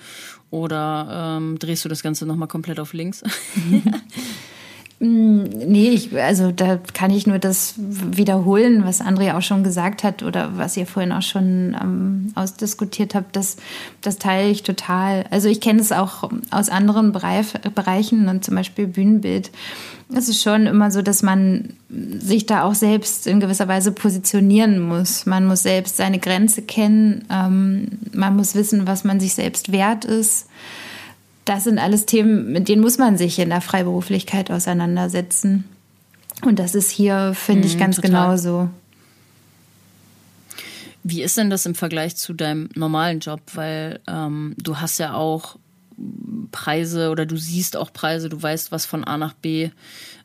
[0.52, 3.24] oder ähm, drehst du das Ganze nochmal komplett auf links?
[5.00, 10.04] Mm, nee, ich, also da kann ich nur das wiederholen, was André auch schon gesagt
[10.04, 13.36] hat oder was ihr vorhin auch schon ähm, ausdiskutiert habt.
[13.36, 13.58] Das,
[14.02, 15.26] das teile ich total.
[15.30, 19.52] Also ich kenne es auch aus anderen Bereich, Bereichen und zum Beispiel Bühnenbild.
[20.16, 24.80] Es ist schon immer so, dass man sich da auch selbst in gewisser Weise positionieren
[24.80, 25.26] muss.
[25.26, 27.26] Man muss selbst seine Grenze kennen.
[27.32, 30.48] Ähm, man muss wissen, was man sich selbst wert ist
[31.46, 35.66] das sind alles Themen, mit denen muss man sich in der Freiberuflichkeit auseinandersetzen.
[36.44, 38.10] Und das ist hier, finde ich, mhm, ganz total.
[38.12, 38.70] genauso.
[41.04, 43.42] Wie ist denn das im Vergleich zu deinem normalen Job?
[43.54, 45.58] Weil ähm, du hast ja auch
[46.52, 49.70] Preise oder du siehst auch Preise, du weißt, was von A nach B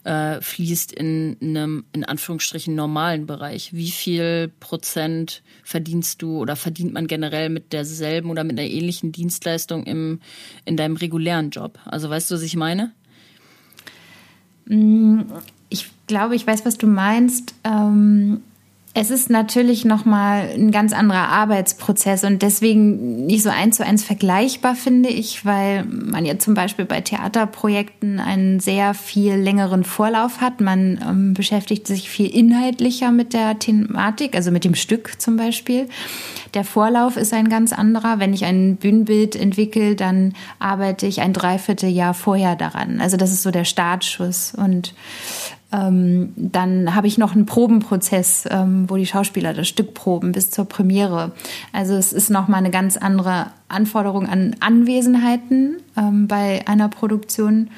[0.08, 3.74] äh, fließt in einem, in Anführungsstrichen, normalen Bereich.
[3.74, 9.12] Wie viel Prozent verdienst du oder verdient man generell mit derselben oder mit einer ähnlichen
[9.12, 10.20] Dienstleistung im,
[10.64, 11.78] in deinem regulären Job?
[11.84, 12.92] Also weißt du, was ich meine?
[14.64, 15.24] Mm,
[15.68, 17.54] ich glaube, ich weiß, was du meinst.
[17.64, 18.40] Ähm
[18.94, 24.02] es ist natürlich nochmal ein ganz anderer Arbeitsprozess und deswegen nicht so eins zu eins
[24.02, 30.40] vergleichbar, finde ich, weil man ja zum Beispiel bei Theaterprojekten einen sehr viel längeren Vorlauf
[30.40, 30.60] hat.
[30.60, 35.88] Man ähm, beschäftigt sich viel inhaltlicher mit der Thematik, also mit dem Stück zum Beispiel.
[36.54, 38.18] Der Vorlauf ist ein ganz anderer.
[38.18, 43.00] Wenn ich ein Bühnenbild entwickle, dann arbeite ich ein Dreivierteljahr vorher daran.
[43.00, 44.94] Also das ist so der Startschuss und
[45.70, 50.50] ähm, dann habe ich noch einen Probenprozess, ähm, wo die Schauspieler das Stück proben bis
[50.50, 51.32] zur Premiere.
[51.72, 57.70] Also es ist nochmal eine ganz andere Anforderung an Anwesenheiten ähm, bei einer Produktion.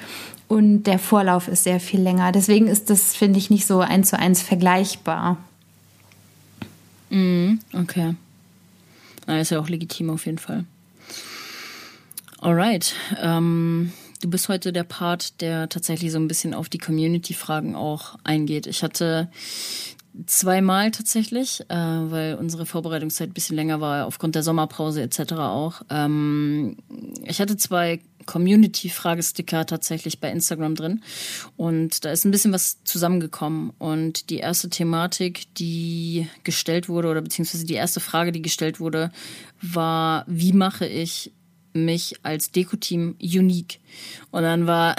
[0.47, 2.33] Und der Vorlauf ist sehr viel länger.
[2.33, 5.37] Deswegen ist das, finde ich, nicht so eins zu eins vergleichbar.
[7.11, 8.15] Mm, okay.
[9.27, 10.65] Na, ist ja auch legitim auf jeden Fall.
[12.41, 12.95] Alright.
[13.21, 18.17] Ähm, Du bist heute der Part, der tatsächlich so ein bisschen auf die Community-Fragen auch
[18.23, 18.67] eingeht.
[18.67, 19.31] Ich hatte
[20.27, 25.33] zweimal tatsächlich, äh, weil unsere Vorbereitungszeit ein bisschen länger war, aufgrund der Sommerpause etc.
[25.35, 25.83] auch.
[25.89, 26.77] Ähm,
[27.25, 31.03] ich hatte zwei Community-Fragesticker tatsächlich bei Instagram drin
[31.57, 33.71] und da ist ein bisschen was zusammengekommen.
[33.79, 39.11] Und die erste Thematik, die gestellt wurde, oder beziehungsweise die erste Frage, die gestellt wurde,
[39.63, 41.33] war, wie mache ich
[41.73, 43.79] mich als Deko-Team unique.
[44.31, 44.97] Und dann war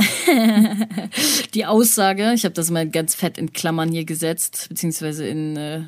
[1.53, 5.83] die Aussage, ich habe das mal ganz fett in Klammern hier gesetzt, beziehungsweise in äh,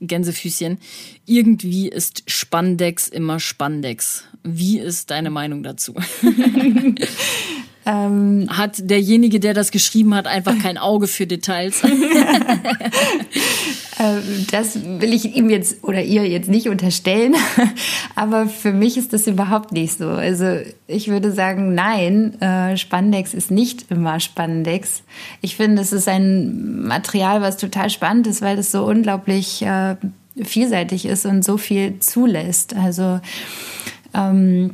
[0.00, 0.78] Gänsefüßchen,
[1.26, 4.24] irgendwie ist Spandex immer Spandex.
[4.56, 5.94] Wie ist deine Meinung dazu?
[7.86, 11.80] Ähm, hat derjenige, der das geschrieben hat, einfach kein Auge für Details?
[14.00, 17.34] Ähm, das will ich ihm jetzt oder ihr jetzt nicht unterstellen,
[18.14, 20.08] aber für mich ist das überhaupt nicht so.
[20.08, 25.02] Also ich würde sagen, nein, äh, Spandex ist nicht immer Spandex.
[25.40, 29.96] Ich finde, es ist ein Material, was total spannend ist, weil es so unglaublich äh,
[30.40, 32.76] vielseitig ist und so viel zulässt.
[32.76, 33.20] Also
[34.14, 34.70] ähm,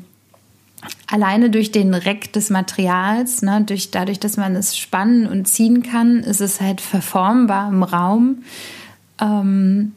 [1.11, 5.83] alleine durch den Reck des Materials, ne, durch, dadurch, dass man es spannen und ziehen
[5.83, 8.39] kann, ist es halt verformbar im Raum.
[9.21, 9.93] Ähm,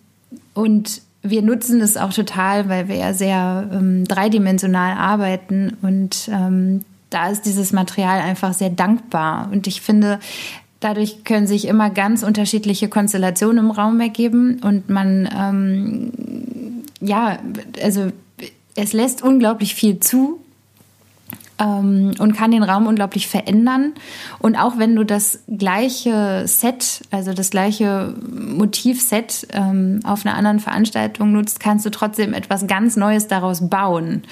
[0.54, 6.86] und wir nutzen es auch total, weil wir ja sehr ähm, dreidimensional arbeiten und ähm,
[7.10, 9.50] da ist dieses Material einfach sehr dankbar.
[9.52, 10.20] Und ich finde,
[10.80, 16.12] dadurch können sich immer ganz unterschiedliche Konstellationen im Raum ergeben und man, ähm,
[17.00, 17.40] ja,
[17.82, 18.12] also
[18.78, 20.40] es lässt unglaublich viel zu
[21.60, 23.94] ähm, und kann den Raum unglaublich verändern.
[24.40, 30.60] Und auch wenn du das gleiche Set, also das gleiche Motivset ähm, auf einer anderen
[30.60, 34.24] Veranstaltung nutzt, kannst du trotzdem etwas ganz Neues daraus bauen.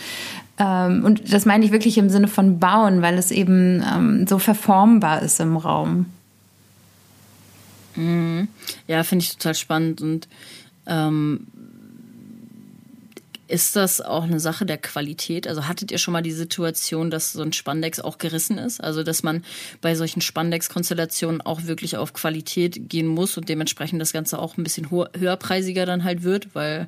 [0.60, 4.38] Ähm, und das meine ich wirklich im Sinne von bauen, weil es eben ähm, so
[4.38, 6.06] verformbar ist im Raum.
[7.96, 8.48] Mhm.
[8.88, 10.28] Ja, finde ich total spannend und
[10.88, 11.48] ähm,
[13.48, 15.48] ist das auch eine Sache der Qualität?
[15.48, 18.84] Also hattet ihr schon mal die Situation, dass so ein Spandex auch gerissen ist?
[18.84, 19.44] Also dass man
[19.82, 24.64] bei solchen Spandex-Konstellationen auch wirklich auf Qualität gehen muss und dementsprechend das Ganze auch ein
[24.64, 26.88] bisschen höherpreisiger dann halt wird, weil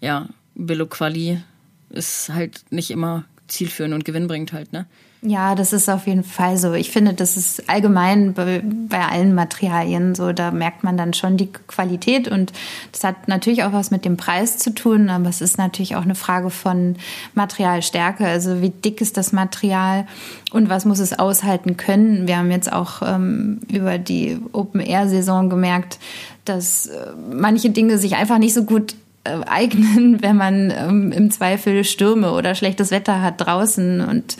[0.00, 1.42] ja, Billo Quali
[1.90, 4.86] ist halt nicht immer zielführend und gewinnbringend halt, ne?
[5.28, 6.74] Ja, das ist auf jeden Fall so.
[6.74, 10.32] Ich finde, das ist allgemein bei, bei, allen Materialien so.
[10.32, 12.52] Da merkt man dann schon die Qualität und
[12.92, 16.02] das hat natürlich auch was mit dem Preis zu tun, aber es ist natürlich auch
[16.02, 16.94] eine Frage von
[17.34, 18.24] Materialstärke.
[18.24, 20.06] Also wie dick ist das Material
[20.52, 22.28] und was muss es aushalten können?
[22.28, 25.98] Wir haben jetzt auch ähm, über die Open-Air-Saison gemerkt,
[26.44, 28.94] dass äh, manche Dinge sich einfach nicht so gut
[29.26, 34.00] äh, eignen, wenn man ähm, im Zweifel Stürme oder schlechtes Wetter hat draußen.
[34.00, 34.36] Und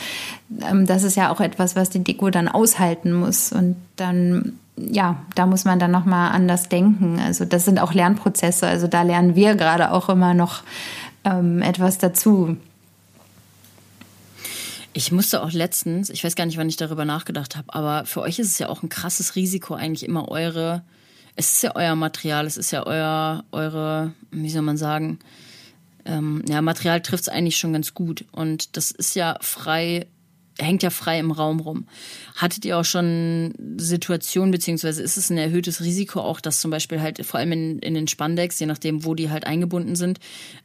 [0.48, 3.52] das ist ja auch etwas, was die Deko dann aushalten muss.
[3.52, 7.18] Und dann, ja, da muss man dann nochmal anders denken.
[7.18, 8.66] Also das sind auch Lernprozesse.
[8.66, 10.62] Also da lernen wir gerade auch immer noch
[11.24, 12.56] ähm, etwas dazu.
[14.92, 18.22] Ich musste auch letztens, ich weiß gar nicht, wann ich darüber nachgedacht habe, aber für
[18.22, 20.82] euch ist es ja auch ein krasses Risiko, eigentlich immer eure
[21.36, 25.18] es ist ja euer Material, es ist ja euer, eure, wie soll man sagen,
[26.06, 28.24] ähm, ja, Material trifft es eigentlich schon ganz gut.
[28.32, 30.06] Und das ist ja frei
[30.58, 31.86] hängt ja frei im Raum rum.
[32.34, 37.00] Hattet ihr auch schon Situationen, beziehungsweise ist es ein erhöhtes Risiko auch, dass zum Beispiel
[37.00, 40.18] halt vor allem in, in den Spandex, je nachdem, wo die halt eingebunden sind,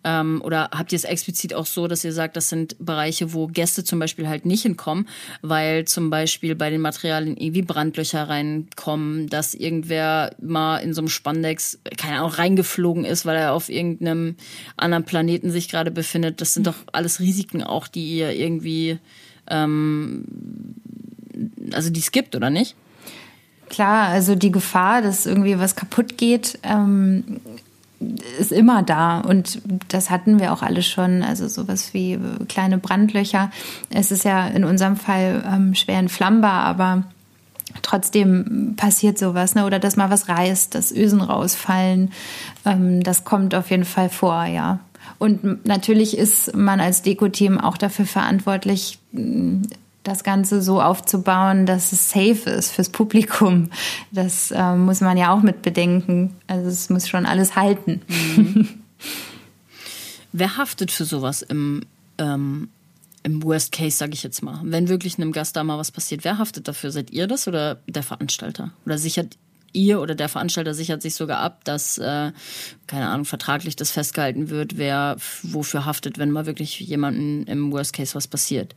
[0.04, 3.48] ähm, oder habt ihr es explizit auch so, dass ihr sagt, das sind Bereiche, wo
[3.48, 5.08] Gäste zum Beispiel halt nicht hinkommen,
[5.42, 11.10] weil zum Beispiel bei den Materialien irgendwie Brandlöcher reinkommen, dass irgendwer mal in so einem
[11.10, 14.36] Spandex, keine Ahnung, reingeflogen ist, weil er auf irgendeinem
[14.78, 16.42] anderen Planeten sich gerade befindet.
[16.42, 19.00] Das sind doch alles Risiken auch, die ihr irgendwie
[19.48, 20.26] ähm,
[21.74, 22.76] also die es gibt, oder nicht?
[23.70, 27.40] Klar, also die Gefahr, dass irgendwie was kaputt geht, ähm,
[28.40, 29.22] ist immer da.
[29.22, 31.24] Und das hatten wir auch alle schon.
[31.24, 33.52] Also sowas wie kleine Brandlöcher.
[33.90, 37.04] Es ist ja in unserem Fall ähm, schwer entflammbar, aber
[37.82, 39.66] trotzdem passiert sowas, ne?
[39.66, 42.12] Oder dass mal was reißt, dass Ösen rausfallen.
[42.66, 44.80] Ähm, das kommt auf jeden Fall vor, ja.
[45.22, 48.98] Und natürlich ist man als Deko-Team auch dafür verantwortlich,
[50.02, 53.70] das Ganze so aufzubauen, dass es safe ist fürs Publikum.
[54.12, 56.36] Das äh, muss man ja auch mit bedenken.
[56.48, 58.02] Also es muss schon alles halten.
[58.36, 58.68] Mhm.
[60.32, 61.84] Wer haftet für sowas im,
[62.18, 62.70] ähm,
[63.22, 64.60] im Worst Case, sage ich jetzt mal?
[64.64, 66.90] Wenn wirklich einem Gast da mal was passiert, wer haftet dafür?
[66.90, 68.72] Seid ihr das oder der Veranstalter?
[68.88, 69.38] Oder sichert
[69.74, 72.32] ihr oder der Veranstalter sichert sich sogar ab, dass, äh,
[72.88, 77.94] keine Ahnung, vertraglich das festgehalten wird, wer wofür haftet, wenn mal wirklich jemandem im Worst
[77.94, 78.76] Case was passiert.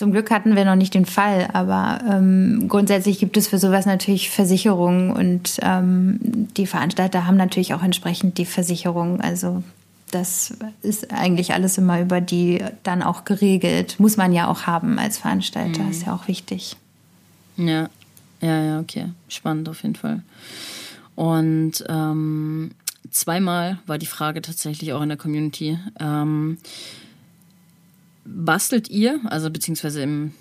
[0.00, 3.84] Zum Glück hatten wir noch nicht den Fall, aber ähm, grundsätzlich gibt es für sowas
[3.84, 6.18] natürlich Versicherungen und ähm,
[6.56, 9.20] die Veranstalter haben natürlich auch entsprechend die Versicherung.
[9.20, 9.62] Also
[10.10, 13.96] das ist eigentlich alles immer über die dann auch geregelt.
[14.00, 15.90] Muss man ja auch haben als Veranstalter, mhm.
[15.90, 16.76] ist ja auch wichtig.
[17.58, 17.90] Ja,
[18.40, 19.10] ja, ja, okay.
[19.28, 20.22] Spannend auf jeden Fall.
[21.14, 22.70] Und ähm,
[23.10, 25.78] zweimal war die Frage tatsächlich auch in der Community.
[25.98, 26.58] Ähm,
[28.24, 30.32] bastelt ihr, also beziehungsweise im,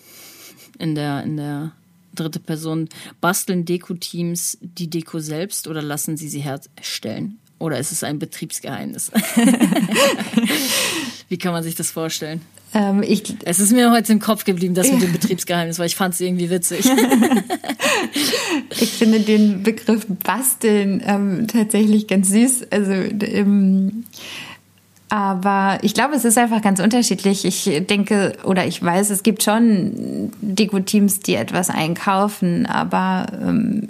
[0.78, 1.72] in der, in der
[2.16, 2.90] dritte Person,
[3.22, 7.40] basteln Deko-Teams die Deko selbst oder lassen sie sie herstellen?
[7.58, 9.12] Oder ist es ein Betriebsgeheimnis?
[11.30, 12.42] Wie kann man sich das vorstellen?
[12.74, 15.96] Ähm, ich, es ist mir heute im Kopf geblieben, das mit dem Betriebsgeheimnis, weil ich
[15.96, 16.86] fand es irgendwie witzig.
[18.80, 22.68] ich finde den Begriff Basteln ähm, tatsächlich ganz süß.
[22.72, 24.04] Also ähm,
[25.10, 27.44] aber ich glaube, es ist einfach ganz unterschiedlich.
[27.44, 33.88] Ich denke oder ich weiß, es gibt schon Deko-Teams, die etwas einkaufen, aber ähm,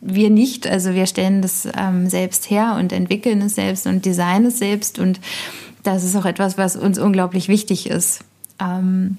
[0.00, 0.66] wir nicht.
[0.66, 4.98] Also wir stellen das ähm, selbst her und entwickeln es selbst und designen es selbst
[4.98, 5.20] und
[5.82, 8.24] das ist auch etwas, was uns unglaublich wichtig ist.
[8.60, 9.18] Ähm,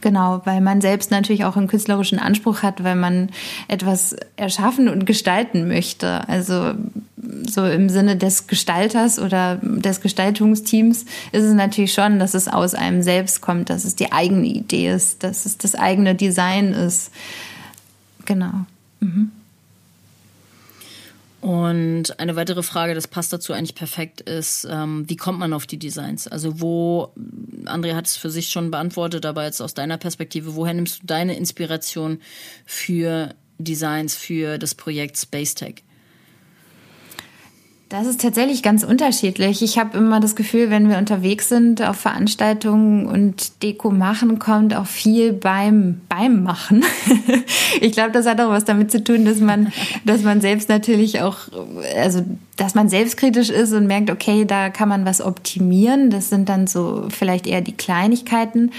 [0.00, 3.30] Genau, weil man selbst natürlich auch einen künstlerischen Anspruch hat, weil man
[3.66, 6.28] etwas erschaffen und gestalten möchte.
[6.28, 6.74] Also
[7.46, 12.74] so im Sinne des Gestalters oder des Gestaltungsteams ist es natürlich schon, dass es aus
[12.74, 17.10] einem selbst kommt, dass es die eigene Idee ist, dass es das eigene Design ist.
[18.26, 18.52] Genau.
[19.00, 19.32] Mhm.
[21.40, 25.66] Und eine weitere Frage, das passt dazu eigentlich perfekt, ist, ähm, wie kommt man auf
[25.66, 26.28] die Designs?
[26.28, 27.12] Also wo,
[27.64, 31.06] André hat es für sich schon beantwortet, aber jetzt aus deiner Perspektive, woher nimmst du
[31.06, 32.20] deine Inspiration
[32.66, 35.82] für Designs für das Projekt Space Tech?
[37.90, 39.62] Das ist tatsächlich ganz unterschiedlich.
[39.62, 44.76] Ich habe immer das Gefühl, wenn wir unterwegs sind auf Veranstaltungen und Deko machen, kommt
[44.76, 46.84] auch viel beim beim Machen.
[47.80, 49.72] ich glaube, das hat auch was damit zu tun, dass man
[50.04, 51.38] dass man selbst natürlich auch
[52.00, 52.24] also
[52.56, 56.10] dass man selbstkritisch ist und merkt, okay, da kann man was optimieren.
[56.10, 58.70] Das sind dann so vielleicht eher die Kleinigkeiten.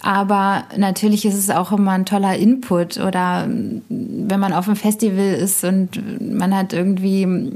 [0.00, 2.98] Aber natürlich ist es auch immer ein toller Input.
[2.98, 3.48] Oder
[3.88, 7.52] wenn man auf einem Festival ist und man hat irgendwie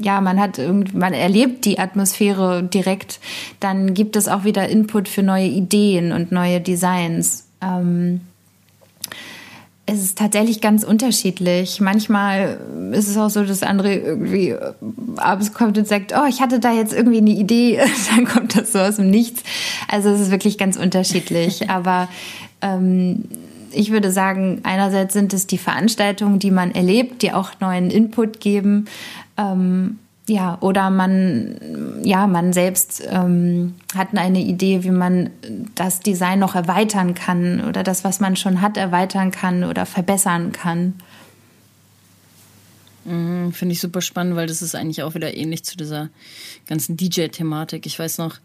[0.00, 3.20] ja, man hat irgendwie, man erlebt die Atmosphäre direkt,
[3.60, 7.46] dann gibt es auch wieder Input für neue Ideen und neue Designs.
[7.60, 8.20] Ähm,
[9.90, 11.80] es ist tatsächlich ganz unterschiedlich.
[11.80, 12.60] Manchmal
[12.92, 14.54] ist es auch so, dass andere irgendwie
[15.16, 17.80] abends kommt und sagt, oh, ich hatte da jetzt irgendwie eine Idee,
[18.14, 19.42] dann kommt das so aus dem Nichts.
[19.88, 21.70] Also es ist wirklich ganz unterschiedlich.
[21.70, 22.08] Aber
[22.60, 23.24] ähm,
[23.72, 28.40] ich würde sagen, einerseits sind es die Veranstaltungen, die man erlebt, die auch neuen Input
[28.40, 28.88] geben.
[29.38, 35.30] Ähm, ja, oder man, ja, man selbst ähm, hat eine Idee, wie man
[35.74, 40.52] das Design noch erweitern kann oder das, was man schon hat, erweitern kann oder verbessern
[40.52, 40.94] kann.
[43.06, 46.10] Mhm, Finde ich super spannend, weil das ist eigentlich auch wieder ähnlich zu dieser
[46.66, 47.86] ganzen DJ-Thematik.
[47.86, 48.36] Ich weiß noch,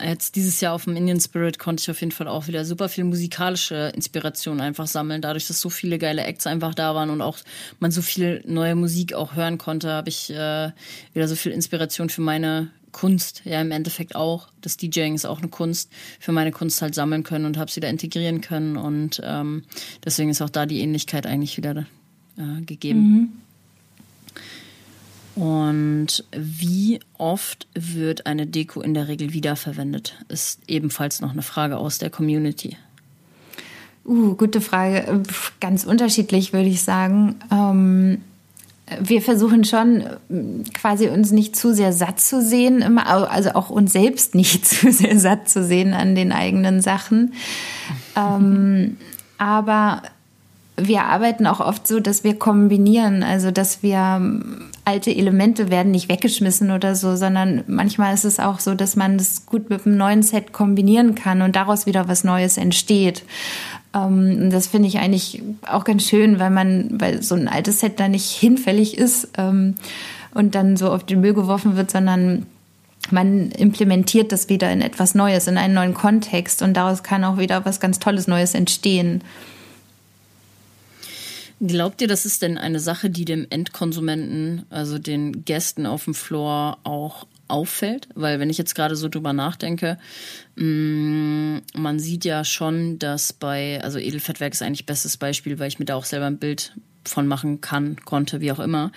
[0.00, 2.88] Jetzt dieses Jahr auf dem Indian Spirit konnte ich auf jeden Fall auch wieder super
[2.88, 5.22] viel musikalische Inspiration einfach sammeln.
[5.22, 7.38] Dadurch, dass so viele geile Acts einfach da waren und auch
[7.80, 10.70] man so viel neue Musik auch hören konnte, habe ich äh,
[11.12, 14.48] wieder so viel Inspiration für meine Kunst, ja im Endeffekt auch.
[14.60, 15.90] Das DJing ist auch eine Kunst,
[16.20, 18.76] für meine Kunst halt sammeln können und habe sie da integrieren können.
[18.76, 19.64] Und ähm,
[20.04, 21.86] deswegen ist auch da die Ähnlichkeit eigentlich wieder
[22.36, 23.00] äh, gegeben.
[23.00, 23.32] Mhm.
[25.38, 30.16] Und wie oft wird eine Deko in der Regel wiederverwendet?
[30.26, 32.76] Ist ebenfalls noch eine Frage aus der Community.
[34.04, 35.22] Uh, gute Frage.
[35.60, 37.36] Ganz unterschiedlich, würde ich sagen.
[37.52, 38.22] Ähm,
[39.00, 40.02] wir versuchen schon
[40.74, 44.90] quasi uns nicht zu sehr satt zu sehen, immer, also auch uns selbst nicht zu
[44.90, 47.34] sehr satt zu sehen an den eigenen Sachen.
[48.16, 48.96] ähm,
[49.36, 50.02] aber
[50.78, 54.20] wir arbeiten auch oft so, dass wir kombinieren, also dass wir
[54.84, 59.18] alte Elemente werden nicht weggeschmissen oder so, sondern manchmal ist es auch so, dass man
[59.18, 63.24] das gut mit einem neuen Set kombinieren kann und daraus wieder was Neues entsteht.
[63.94, 68.00] Ähm, das finde ich eigentlich auch ganz schön, weil man, weil so ein altes Set
[68.00, 69.74] da nicht hinfällig ist ähm,
[70.32, 72.46] und dann so auf den Müll geworfen wird, sondern
[73.10, 77.38] man implementiert das wieder in etwas Neues, in einen neuen Kontext und daraus kann auch
[77.38, 79.22] wieder was ganz Tolles Neues entstehen.
[81.60, 86.14] Glaubt ihr, das ist denn eine Sache, die dem Endkonsumenten, also den Gästen auf dem
[86.14, 88.08] Floor auch auffällt?
[88.14, 89.98] Weil wenn ich jetzt gerade so drüber nachdenke,
[90.56, 95.78] mm, man sieht ja schon, dass bei, also Edelfettwerk ist eigentlich bestes Beispiel, weil ich
[95.80, 98.92] mir da auch selber ein Bild von machen kann, konnte, wie auch immer.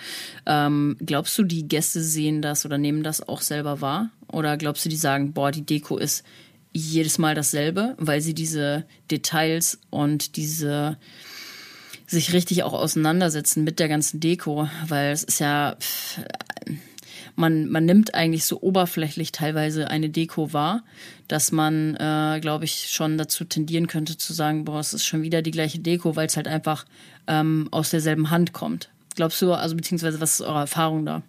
[0.46, 4.10] Ähm, glaubst du, die Gäste sehen das oder nehmen das auch selber wahr?
[4.28, 6.24] Oder glaubst du, die sagen, boah, die Deko ist
[6.72, 10.96] jedes Mal dasselbe, weil sie diese Details und diese
[12.12, 15.76] sich richtig auch auseinandersetzen mit der ganzen Deko, weil es ist ja,
[17.36, 20.84] man, man nimmt eigentlich so oberflächlich teilweise eine Deko wahr,
[21.28, 25.22] dass man, äh, glaube ich, schon dazu tendieren könnte zu sagen, boah, es ist schon
[25.22, 26.84] wieder die gleiche Deko, weil es halt einfach
[27.26, 28.90] ähm, aus derselben Hand kommt.
[29.14, 31.22] Glaubst du, also beziehungsweise was ist eure Erfahrung da?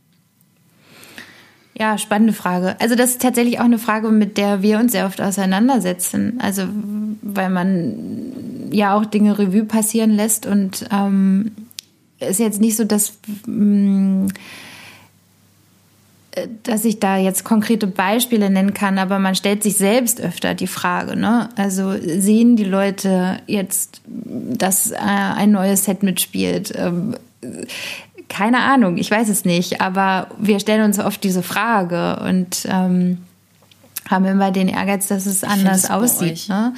[1.76, 2.76] Ja, spannende Frage.
[2.80, 6.40] Also das ist tatsächlich auch eine Frage, mit der wir uns sehr oft auseinandersetzen.
[6.40, 6.64] Also
[7.22, 11.52] weil man ja auch Dinge Revue passieren lässt und ähm,
[12.20, 13.14] ist jetzt nicht so, dass
[13.46, 14.28] mh, mm,
[16.64, 20.68] dass ich da jetzt konkrete Beispiele nennen kann, aber man stellt sich selbst öfter die
[20.68, 21.50] Frage, ne?
[21.56, 26.74] Also sehen die Leute jetzt, dass äh, ein neues Set mitspielt?
[26.76, 27.16] Ähm,
[28.34, 33.20] keine Ahnung, ich weiß es nicht, aber wir stellen uns oft diese Frage und ähm,
[34.10, 36.50] haben immer den Ehrgeiz, dass es anders aussieht.
[36.50, 36.74] Ne?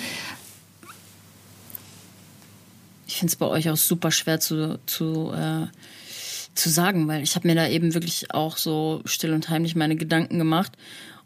[3.08, 5.68] Ich finde es bei euch auch super schwer zu, zu, äh,
[6.56, 9.96] zu sagen, weil ich habe mir da eben wirklich auch so still und heimlich meine
[9.96, 10.74] Gedanken gemacht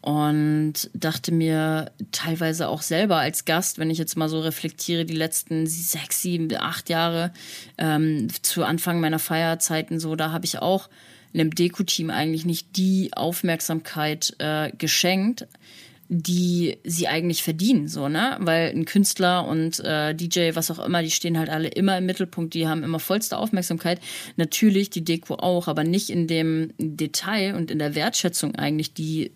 [0.01, 5.15] und dachte mir teilweise auch selber als Gast, wenn ich jetzt mal so reflektiere, die
[5.15, 7.33] letzten sechs, sieben, acht Jahre
[7.77, 10.89] ähm, zu Anfang meiner Feierzeiten so, da habe ich auch
[11.33, 15.47] einem Deko-Team eigentlich nicht die Aufmerksamkeit äh, geschenkt,
[16.11, 18.35] die sie eigentlich verdienen, so, ne?
[18.39, 22.07] Weil ein Künstler und äh, DJ, was auch immer, die stehen halt alle immer im
[22.07, 23.99] Mittelpunkt, die haben immer vollste Aufmerksamkeit.
[24.35, 29.33] Natürlich die Deko auch, aber nicht in dem Detail und in der Wertschätzung eigentlich, die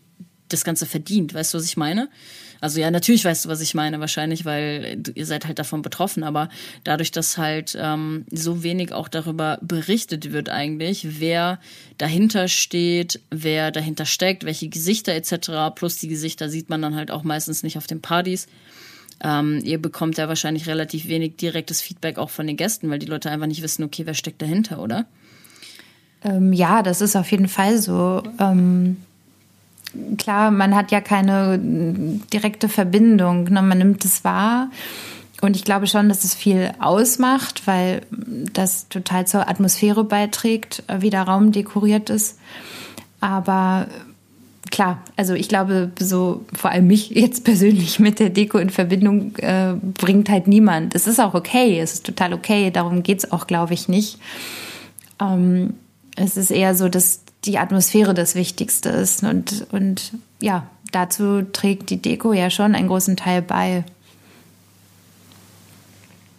[0.53, 1.33] das Ganze verdient.
[1.33, 2.09] Weißt du, was ich meine?
[2.63, 6.23] Also ja, natürlich weißt du, was ich meine, wahrscheinlich, weil ihr seid halt davon betroffen,
[6.23, 6.47] aber
[6.85, 11.59] dadurch, dass halt ähm, so wenig auch darüber berichtet wird eigentlich, wer
[11.97, 15.75] dahinter steht, wer dahinter steckt, welche Gesichter etc.
[15.75, 18.47] Plus die Gesichter sieht man dann halt auch meistens nicht auf den Partys.
[19.21, 23.07] Ähm, ihr bekommt ja wahrscheinlich relativ wenig direktes Feedback auch von den Gästen, weil die
[23.07, 25.05] Leute einfach nicht wissen, okay, wer steckt dahinter, oder?
[26.23, 28.23] Ähm, ja, das ist auf jeden Fall so.
[28.39, 28.95] Ähm
[30.17, 33.45] klar, man hat ja keine direkte Verbindung.
[33.45, 33.61] Ne?
[33.61, 34.69] Man nimmt es wahr.
[35.41, 41.09] Und ich glaube schon, dass es viel ausmacht, weil das total zur Atmosphäre beiträgt, wie
[41.09, 42.39] der Raum dekoriert ist.
[43.19, 43.87] Aber
[44.71, 49.35] klar, also ich glaube, so vor allem mich jetzt persönlich mit der Deko in Verbindung
[49.37, 50.95] äh, bringt halt niemand.
[50.95, 54.19] Es ist auch okay, es ist total okay, darum geht es auch, glaube ich, nicht.
[55.21, 55.73] Ähm,
[56.15, 59.23] es ist eher so, dass die Atmosphäre das Wichtigste ist.
[59.23, 63.83] Und, und ja, dazu trägt die Deko ja schon einen großen Teil bei.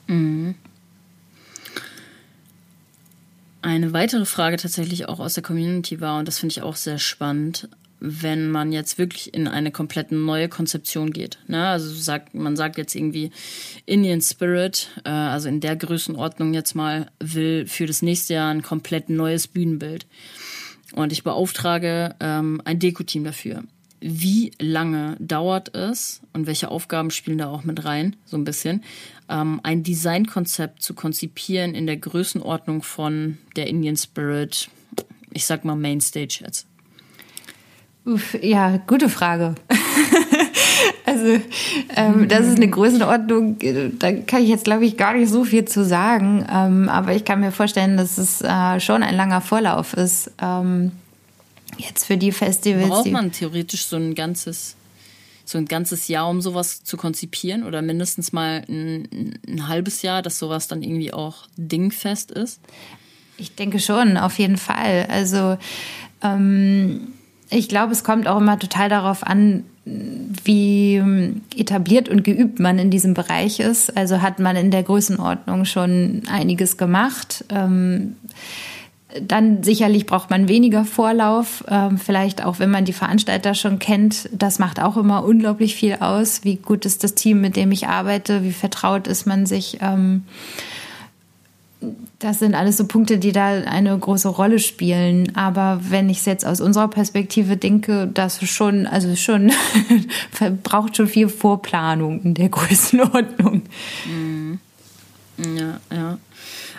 [0.06, 0.54] Mhm.
[3.62, 6.98] Eine weitere Frage tatsächlich auch aus der Community war, und das finde ich auch sehr
[6.98, 11.38] spannend, wenn man jetzt wirklich in eine komplett neue Konzeption geht.
[11.46, 11.66] Ne?
[11.66, 13.30] Also sagt, man sagt jetzt irgendwie
[13.86, 18.60] Indian Spirit, äh, also in der Größenordnung jetzt mal, will für das nächste Jahr ein
[18.60, 20.04] komplett neues Bühnenbild.
[20.94, 23.64] Und ich beauftrage ähm, ein Deko-Team dafür.
[24.00, 28.84] Wie lange dauert es und welche Aufgaben spielen da auch mit rein, so ein bisschen,
[29.28, 34.68] ähm, ein Designkonzept zu konzipieren in der Größenordnung von der Indian Spirit,
[35.32, 36.66] ich sag mal Mainstage jetzt?
[38.04, 39.54] Uff, ja, gute Frage.
[41.06, 41.40] also,
[41.96, 43.58] ähm, das ist eine Größenordnung,
[43.98, 46.46] da kann ich jetzt, glaube ich, gar nicht so viel zu sagen.
[46.50, 50.30] Ähm, aber ich kann mir vorstellen, dass es äh, schon ein langer Vorlauf ist.
[50.40, 50.92] Ähm,
[51.78, 52.88] jetzt für die Festivals.
[52.88, 54.76] Braucht man theoretisch so ein ganzes,
[55.44, 57.64] so ein ganzes Jahr, um sowas zu konzipieren?
[57.64, 62.60] Oder mindestens mal ein, ein halbes Jahr, dass sowas dann irgendwie auch dingfest ist?
[63.36, 65.06] Ich denke schon, auf jeden Fall.
[65.08, 65.58] Also,
[66.22, 67.08] ähm,
[67.50, 71.02] ich glaube, es kommt auch immer total darauf an, wie
[71.56, 73.96] etabliert und geübt man in diesem Bereich ist.
[73.96, 77.44] Also hat man in der Größenordnung schon einiges gemacht.
[77.50, 78.16] Ähm,
[79.20, 84.28] dann sicherlich braucht man weniger Vorlauf, ähm, vielleicht auch wenn man die Veranstalter schon kennt.
[84.32, 86.44] Das macht auch immer unglaublich viel aus.
[86.44, 88.42] Wie gut ist das Team, mit dem ich arbeite?
[88.42, 89.78] Wie vertraut ist man sich?
[92.18, 95.36] Das sind alles so Punkte, die da eine große Rolle spielen.
[95.36, 99.52] Aber wenn ich es jetzt aus unserer Perspektive denke, das schon, also schon,
[100.62, 103.62] braucht schon viel Vorplanung in der Größenordnung.
[104.06, 104.58] Mhm.
[105.56, 106.18] Ja, ja.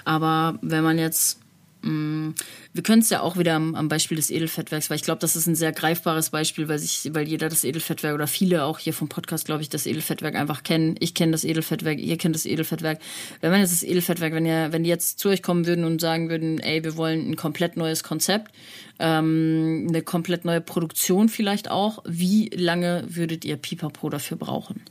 [0.05, 1.39] Aber wenn man jetzt
[1.85, 2.31] Mm,
[2.75, 5.37] wir können es ja auch wieder am, am, Beispiel des Edelfettwerks, weil ich glaube, das
[5.37, 8.93] ist ein sehr greifbares Beispiel, weil sich, weil jeder das Edelfettwerk oder viele auch hier
[8.93, 10.97] vom Podcast, glaube ich, das Edelfettwerk einfach kennen.
[10.99, 12.99] Ich kenne das Edelfettwerk, ihr kennt das Edelfettwerk.
[13.39, 16.01] Wenn man jetzt das Edelfettwerk, wenn ihr, wenn die jetzt zu euch kommen würden und
[16.01, 18.51] sagen würden, ey, wir wollen ein komplett neues Konzept,
[18.99, 24.81] ähm, eine komplett neue Produktion vielleicht auch, wie lange würdet ihr Pipapo dafür brauchen?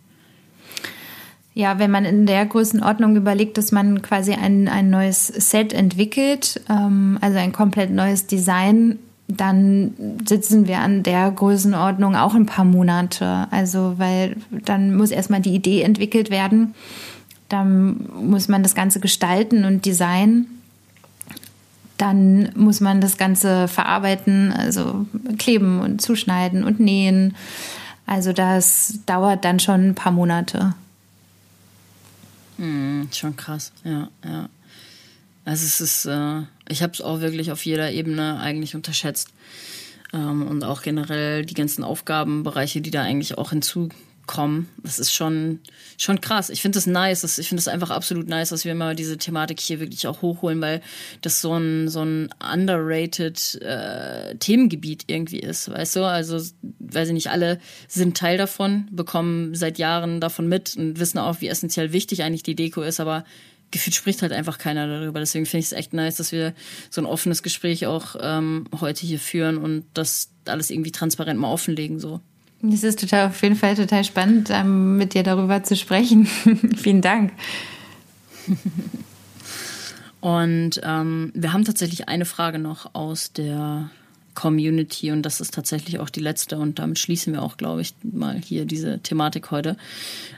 [1.57, 6.61] Ja, wenn man in der Größenordnung überlegt, dass man quasi ein, ein neues Set entwickelt,
[6.69, 8.99] ähm, also ein komplett neues Design,
[9.29, 9.95] dann
[10.27, 13.47] sitzen wir an der Größenordnung auch ein paar Monate.
[13.51, 16.75] Also, weil dann muss erstmal die Idee entwickelt werden.
[17.49, 20.47] Dann muss man das Ganze gestalten und designen.
[21.97, 25.07] Dann muss man das Ganze verarbeiten, also
[25.39, 27.37] kleben und zuschneiden und nähen.
[28.07, 30.75] Also das dauert dann schon ein paar Monate.
[32.59, 34.49] Mhm, schon krass, ja, ja.
[35.45, 39.29] Also es ist, äh, ich habe es auch wirklich auf jeder Ebene eigentlich unterschätzt.
[40.13, 43.53] Ähm, und auch generell die ganzen Aufgabenbereiche, die da eigentlich auch
[44.25, 44.69] hinzukommen.
[44.83, 45.61] Das ist schon,
[45.99, 46.51] schon krass.
[46.51, 47.23] Ich finde das nice.
[47.23, 50.23] Das, ich finde es einfach absolut nice, dass wir mal diese Thematik hier wirklich auch
[50.23, 50.81] hochholen, weil
[51.23, 56.05] das so ein, so ein underrated äh, Themengebiet irgendwie ist, weißt du?
[56.05, 56.41] Also,
[56.79, 57.59] weiß ich nicht, alle
[57.89, 62.43] sind Teil davon, bekommen seit Jahren davon mit und wissen auch, wie essentiell wichtig eigentlich
[62.43, 63.25] die Deko ist, aber
[63.71, 65.19] gefühlt spricht halt einfach keiner darüber.
[65.21, 66.55] Deswegen finde ich es echt nice, dass wir
[66.91, 71.51] so ein offenes Gespräch auch ähm, heute hier führen und das alles irgendwie transparent mal
[71.51, 71.99] offenlegen.
[71.99, 72.21] So.
[72.73, 76.27] Es ist total auf jeden Fall total spannend, ähm, mit dir darüber zu sprechen.
[76.77, 77.33] Vielen Dank.
[80.21, 83.91] Und ähm, wir haben tatsächlich eine Frage noch aus der
[84.35, 87.95] Community und das ist tatsächlich auch die letzte und damit schließen wir auch, glaube ich,
[88.03, 89.77] mal hier diese Thematik heute.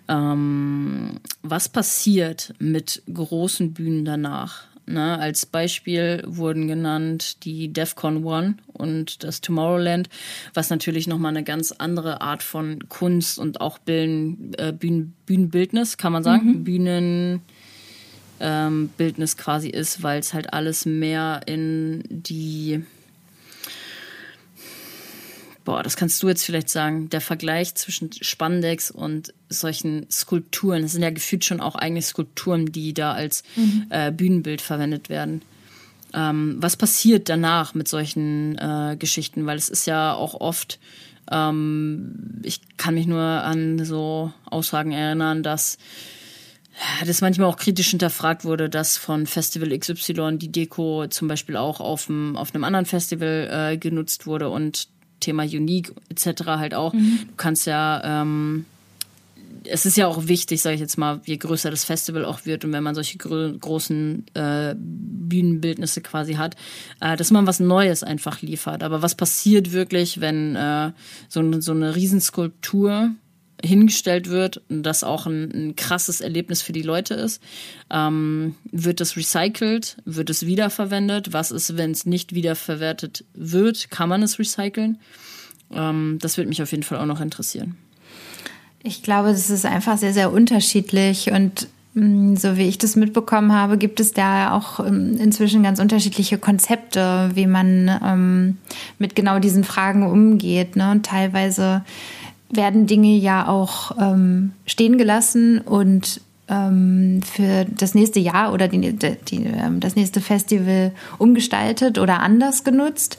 [0.09, 4.65] Ähm, was passiert mit großen Bühnen danach?
[4.87, 10.09] Na, als Beispiel wurden genannt die DEFCON One und das Tomorrowland,
[10.55, 15.97] was natürlich nochmal eine ganz andere Art von Kunst und auch Bühnen, äh, Bühnen, Bühnenbildnis,
[15.97, 16.65] kann man sagen, mhm.
[16.65, 17.43] Bühnen
[18.41, 22.85] ähm, Bildnis quasi ist, weil es halt alles mehr in die
[25.67, 27.11] Boah, das kannst du jetzt vielleicht sagen.
[27.11, 32.67] Der Vergleich zwischen Spandex und solchen Skulpturen, das sind ja gefühlt schon auch eigentlich Skulpturen,
[32.67, 33.87] die da als mhm.
[33.91, 35.43] äh, Bühnenbild verwendet werden.
[36.15, 39.47] Ähm, was passiert danach mit solchen äh, Geschichten?
[39.47, 40.79] Weil es ist ja auch oft,
[41.33, 45.79] ähm, ich kann mich nur an so Aussagen erinnern, dass
[47.05, 51.81] das manchmal auch kritisch hinterfragt wurde, dass von Festival XY die Deko zum Beispiel auch
[51.81, 56.45] auf, dem, auf einem anderen Festival äh, genutzt wurde und Thema Unique etc.
[56.47, 56.93] halt auch.
[56.93, 57.21] Mhm.
[57.29, 58.65] Du kannst ja, ähm,
[59.65, 62.65] es ist ja auch wichtig, sage ich jetzt mal, je größer das Festival auch wird
[62.65, 66.57] und wenn man solche gro großen äh, Bühnenbildnisse quasi hat,
[67.01, 68.83] äh, dass man was Neues einfach liefert.
[68.83, 70.93] Aber was passiert wirklich, wenn äh,
[71.29, 73.11] so, so eine Riesenskulptur
[73.65, 77.43] hingestellt wird das auch ein, ein, krasses Erlebnis für die Leute ist.
[77.91, 79.97] Ähm, wird es recycelt?
[80.05, 81.33] Wird es wiederverwendet?
[81.33, 83.91] Was ist, wenn es nicht wiederverwertet wird?
[83.91, 84.99] Kann man es recyceln?
[85.73, 87.77] Ähm, das würde mich auf jeden Fall auch noch interessieren.
[88.83, 93.53] Ich glaube, das ist einfach sehr, sehr unterschiedlich und mm, so wie ich das mitbekommen
[93.53, 98.59] habe, gibt es da auch ähm, inzwischen ganz unterschiedliche Konzepte, wie man ähm,
[98.99, 100.77] mit genau diesen Fragen umgeht.
[100.77, 100.93] Ne?
[100.93, 101.85] Und teilweise
[102.51, 108.93] werden Dinge ja auch ähm, stehen gelassen und ähm, für das nächste Jahr oder die,
[108.93, 113.19] die, ähm, das nächste Festival umgestaltet oder anders genutzt.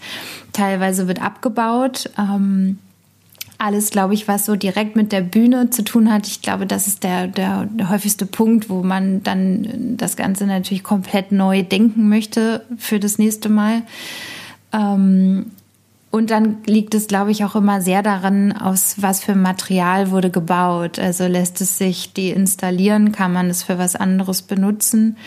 [0.53, 2.09] Teilweise wird abgebaut.
[2.17, 2.79] Ähm,
[3.59, 6.27] alles, glaube ich, was so direkt mit der Bühne zu tun hat.
[6.27, 10.83] Ich glaube, das ist der, der, der häufigste Punkt, wo man dann das Ganze natürlich
[10.83, 13.81] komplett neu denken möchte für das nächste Mal.
[14.71, 15.47] Ähm,
[16.09, 20.29] und dann liegt es, glaube ich, auch immer sehr daran, aus was für Material wurde
[20.29, 20.99] gebaut.
[20.99, 25.17] Also lässt es sich deinstallieren, kann man es für was anderes benutzen.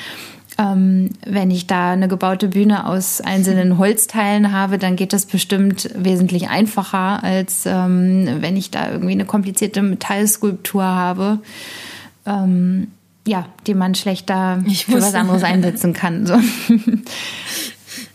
[0.59, 5.91] Ähm, wenn ich da eine gebaute Bühne aus einzelnen Holzteilen habe, dann geht das bestimmt
[5.95, 11.39] wesentlich einfacher, als ähm, wenn ich da irgendwie eine komplizierte Metallskulptur habe.
[12.27, 12.89] Ähm,
[13.27, 16.27] ja, die man schlechter für was anderes einsetzen kann.
[16.27, 16.35] So.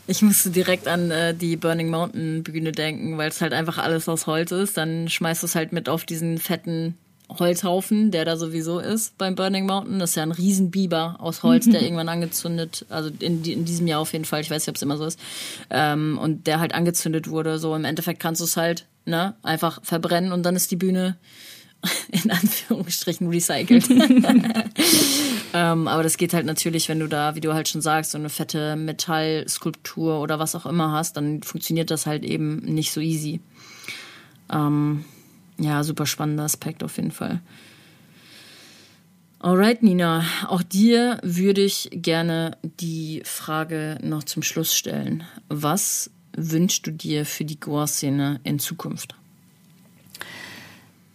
[0.08, 4.08] Ich musste direkt an äh, die Burning Mountain Bühne denken, weil es halt einfach alles
[4.08, 4.78] aus Holz ist.
[4.78, 6.96] Dann schmeißt du es halt mit auf diesen fetten
[7.28, 10.00] Holzhaufen, der da sowieso ist beim Burning Mountain.
[10.00, 14.00] Das ist ja ein Riesenbiber aus Holz, der irgendwann angezündet, also in, in, diesem Jahr
[14.00, 15.20] auf jeden Fall, ich weiß nicht, ob es immer so ist,
[15.72, 17.58] ähm, und der halt angezündet wurde.
[17.58, 21.18] So im Endeffekt kannst du es halt ne, einfach verbrennen und dann ist die Bühne
[22.12, 23.90] in Anführungsstrichen recycelt.
[25.54, 28.18] ähm, aber das geht halt natürlich, wenn du da, wie du halt schon sagst, so
[28.18, 33.02] eine fette Metallskulptur oder was auch immer hast, dann funktioniert das halt eben nicht so
[33.02, 33.40] easy.
[34.52, 35.06] Ähm,
[35.58, 37.42] ja, super spannender Aspekt auf jeden Fall.
[39.40, 45.24] Alright, Nina, auch dir würde ich gerne die Frage noch zum Schluss stellen.
[45.50, 49.16] Was wünschst du dir für die Goa-Szene in Zukunft?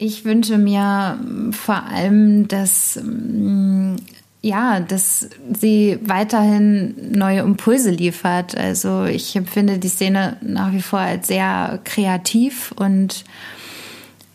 [0.02, 1.20] Ich wünsche mir
[1.50, 3.96] vor allem, dass mm,
[4.40, 5.28] ja, dass
[5.60, 8.56] sie weiterhin neue Impulse liefert.
[8.56, 13.26] Also ich empfinde die Szene nach wie vor als sehr kreativ und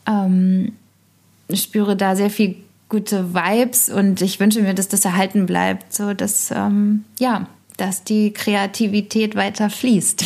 [0.07, 0.74] ähm,
[1.51, 2.57] spüre da sehr viel
[2.88, 7.47] gute Vibes und ich wünsche mir, dass das erhalten bleibt, so dass ähm, ja,
[7.78, 10.26] dass die Kreativität weiter fließt.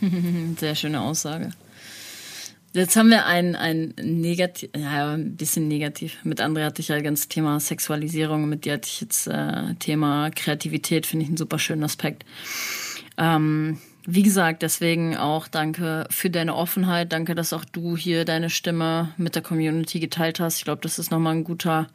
[0.60, 1.50] Sehr schöne Aussage.
[2.74, 6.16] Jetzt haben wir ein, ein negativ, ja, ein bisschen negativ.
[6.24, 10.30] Mit André hatte ich ja ganz Thema Sexualisierung, mit dir hatte ich jetzt äh, Thema
[10.30, 12.24] Kreativität, finde ich einen super schönen Aspekt.
[13.18, 17.12] Ähm, wie gesagt, deswegen auch danke für deine Offenheit.
[17.12, 20.58] Danke, dass auch du hier deine Stimme mit der Community geteilt hast.
[20.58, 21.86] Ich glaube, das ist nochmal ein guter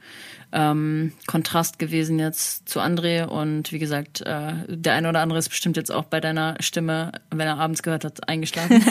[0.53, 3.25] ähm, Kontrast gewesen jetzt zu André.
[3.25, 7.11] Und wie gesagt, äh, der eine oder andere ist bestimmt jetzt auch bei deiner Stimme,
[7.29, 8.81] wenn er abends gehört hat, eingeschlafen.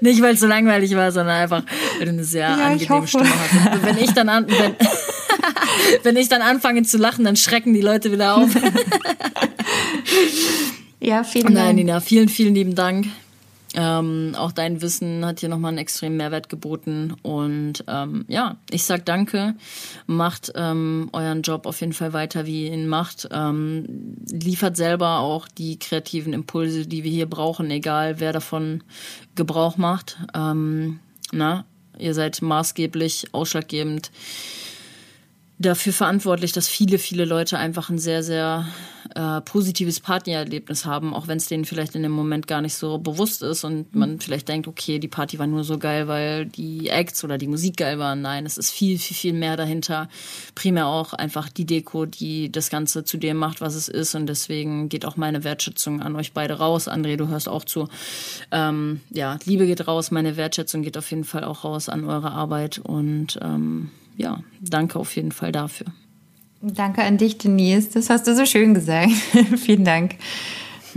[0.00, 1.64] Nicht, weil es so langweilig war, sondern einfach,
[1.98, 3.74] weil du eine sehr ja, angenehme Stimme hast.
[3.74, 4.76] Und wenn ich dann an, wenn,
[6.04, 8.50] wenn ich dann anfange zu lachen, dann schrecken die Leute wieder auf.
[11.06, 11.66] Ja, vielen Dank.
[11.66, 13.06] Nein, Nina, vielen, vielen lieben Dank.
[13.74, 17.14] Ähm, auch dein Wissen hat hier nochmal einen extremen Mehrwert geboten.
[17.22, 19.54] Und ähm, ja, ich sag danke.
[20.08, 23.28] Macht ähm, euren Job auf jeden Fall weiter, wie ihr ihn macht.
[23.30, 28.82] Ähm, liefert selber auch die kreativen Impulse, die wir hier brauchen, egal wer davon
[29.36, 30.18] Gebrauch macht.
[30.34, 30.98] Ähm,
[31.30, 31.66] na,
[32.00, 34.10] ihr seid maßgeblich, ausschlaggebend
[35.58, 38.66] dafür verantwortlich, dass viele, viele Leute einfach ein sehr, sehr
[39.14, 42.98] äh, positives Partyerlebnis haben, auch wenn es denen vielleicht in dem Moment gar nicht so
[42.98, 44.20] bewusst ist und man mhm.
[44.20, 47.78] vielleicht denkt, okay, die Party war nur so geil, weil die Acts oder die Musik
[47.78, 48.20] geil waren.
[48.20, 50.08] Nein, es ist viel, viel, viel mehr dahinter.
[50.54, 54.26] Primär auch einfach die Deko, die das Ganze zu dem macht, was es ist und
[54.26, 56.86] deswegen geht auch meine Wertschätzung an euch beide raus.
[56.86, 57.88] André, du hörst auch zu.
[58.50, 62.32] Ähm, ja, Liebe geht raus, meine Wertschätzung geht auf jeden Fall auch raus an eure
[62.32, 65.86] Arbeit und ähm, ja, danke auf jeden Fall dafür.
[66.62, 67.90] Danke an dich, Denise.
[67.90, 69.12] Das hast du so schön gesagt.
[69.56, 70.16] Vielen Dank.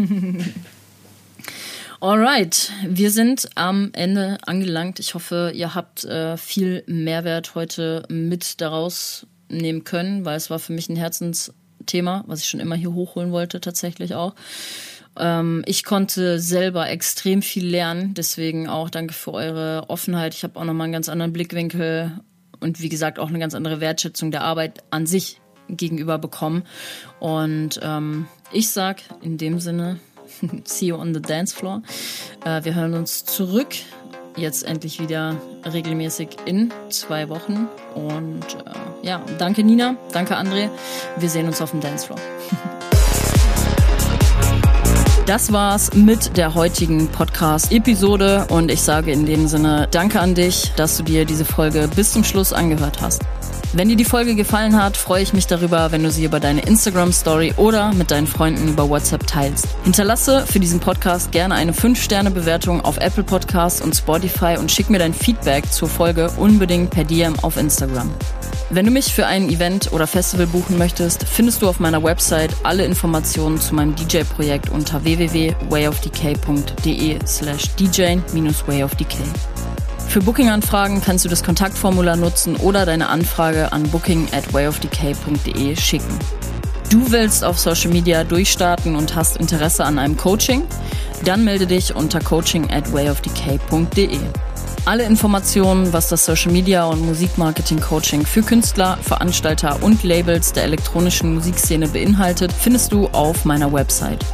[2.01, 4.99] Alright, wir sind am Ende angelangt.
[4.99, 10.59] Ich hoffe, ihr habt äh, viel Mehrwert heute mit daraus nehmen können, weil es war
[10.59, 14.33] für mich ein Herzensthema, was ich schon immer hier hochholen wollte, tatsächlich auch.
[15.17, 20.33] Ähm, ich konnte selber extrem viel lernen, deswegen auch danke für eure Offenheit.
[20.33, 22.21] Ich habe auch nochmal einen ganz anderen Blickwinkel
[22.59, 26.63] und wie gesagt auch eine ganz andere Wertschätzung der Arbeit an sich gegenüber bekommen.
[27.19, 29.99] Und ähm, ich sag in dem Sinne,
[30.63, 31.81] see you on the dance floor.
[32.45, 33.75] Äh, wir hören uns zurück
[34.35, 35.35] jetzt endlich wieder
[35.65, 37.67] regelmäßig in zwei Wochen.
[37.95, 40.69] Und äh, ja, danke Nina, danke André.
[41.17, 42.19] Wir sehen uns auf dem Dancefloor.
[45.29, 50.71] Das war's mit der heutigen Podcast-Episode und ich sage in dem Sinne Danke an dich,
[50.75, 53.21] dass du dir diese Folge bis zum Schluss angehört hast.
[53.71, 56.61] Wenn dir die Folge gefallen hat, freue ich mich darüber, wenn du sie über deine
[56.61, 59.67] Instagram-Story oder mit deinen Freunden über WhatsApp teilst.
[59.83, 64.97] Hinterlasse für diesen Podcast gerne eine 5-Sterne-Bewertung auf Apple Podcasts und Spotify und schick mir
[64.97, 68.09] dein Feedback zur Folge unbedingt per DM auf Instagram.
[68.71, 72.49] Wenn du mich für ein Event oder Festival buchen möchtest, findest du auf meiner Website
[72.63, 79.15] alle Informationen zu meinem DJ-Projekt unter www.wayofdk.de slash dj-wayofdk.
[80.09, 86.17] Für Booking-Anfragen kannst du das Kontaktformular nutzen oder deine Anfrage an booking at wayofdk.de schicken.
[86.89, 90.63] Du willst auf Social Media durchstarten und hast Interesse an einem Coaching?
[91.25, 94.17] Dann melde dich unter coaching at wayofdk.de.
[94.85, 100.63] Alle Informationen, was das Social Media und Musikmarketing Coaching für Künstler, Veranstalter und Labels der
[100.63, 104.25] elektronischen Musikszene beinhaltet, findest du auf meiner Website.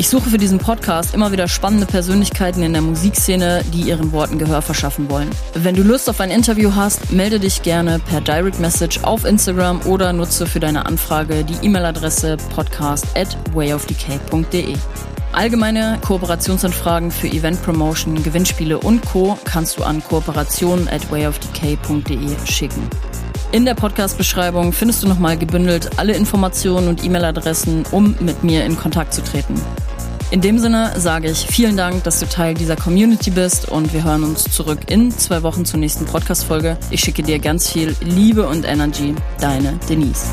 [0.00, 4.38] Ich suche für diesen Podcast immer wieder spannende Persönlichkeiten in der Musikszene, die ihren Worten
[4.38, 5.28] Gehör verschaffen wollen.
[5.52, 9.82] Wenn du Lust auf ein Interview hast, melde dich gerne per Direct Message auf Instagram
[9.82, 14.74] oder nutze für deine Anfrage die E-Mail-Adresse podcast at wayofdk.de.
[15.32, 19.38] Allgemeine Kooperationsanfragen für Event Promotion, Gewinnspiele und Co.
[19.44, 22.88] kannst du an kooperation at wayofdk.de schicken.
[23.52, 28.78] In der Podcast-Beschreibung findest du nochmal gebündelt alle Informationen und E-Mail-Adressen, um mit mir in
[28.78, 29.60] Kontakt zu treten.
[30.30, 34.04] In dem Sinne sage ich vielen Dank, dass du Teil dieser Community bist und wir
[34.04, 36.76] hören uns zurück in zwei Wochen zur nächsten Podcast-Folge.
[36.90, 39.16] Ich schicke dir ganz viel Liebe und Energy.
[39.40, 40.26] Deine Denise.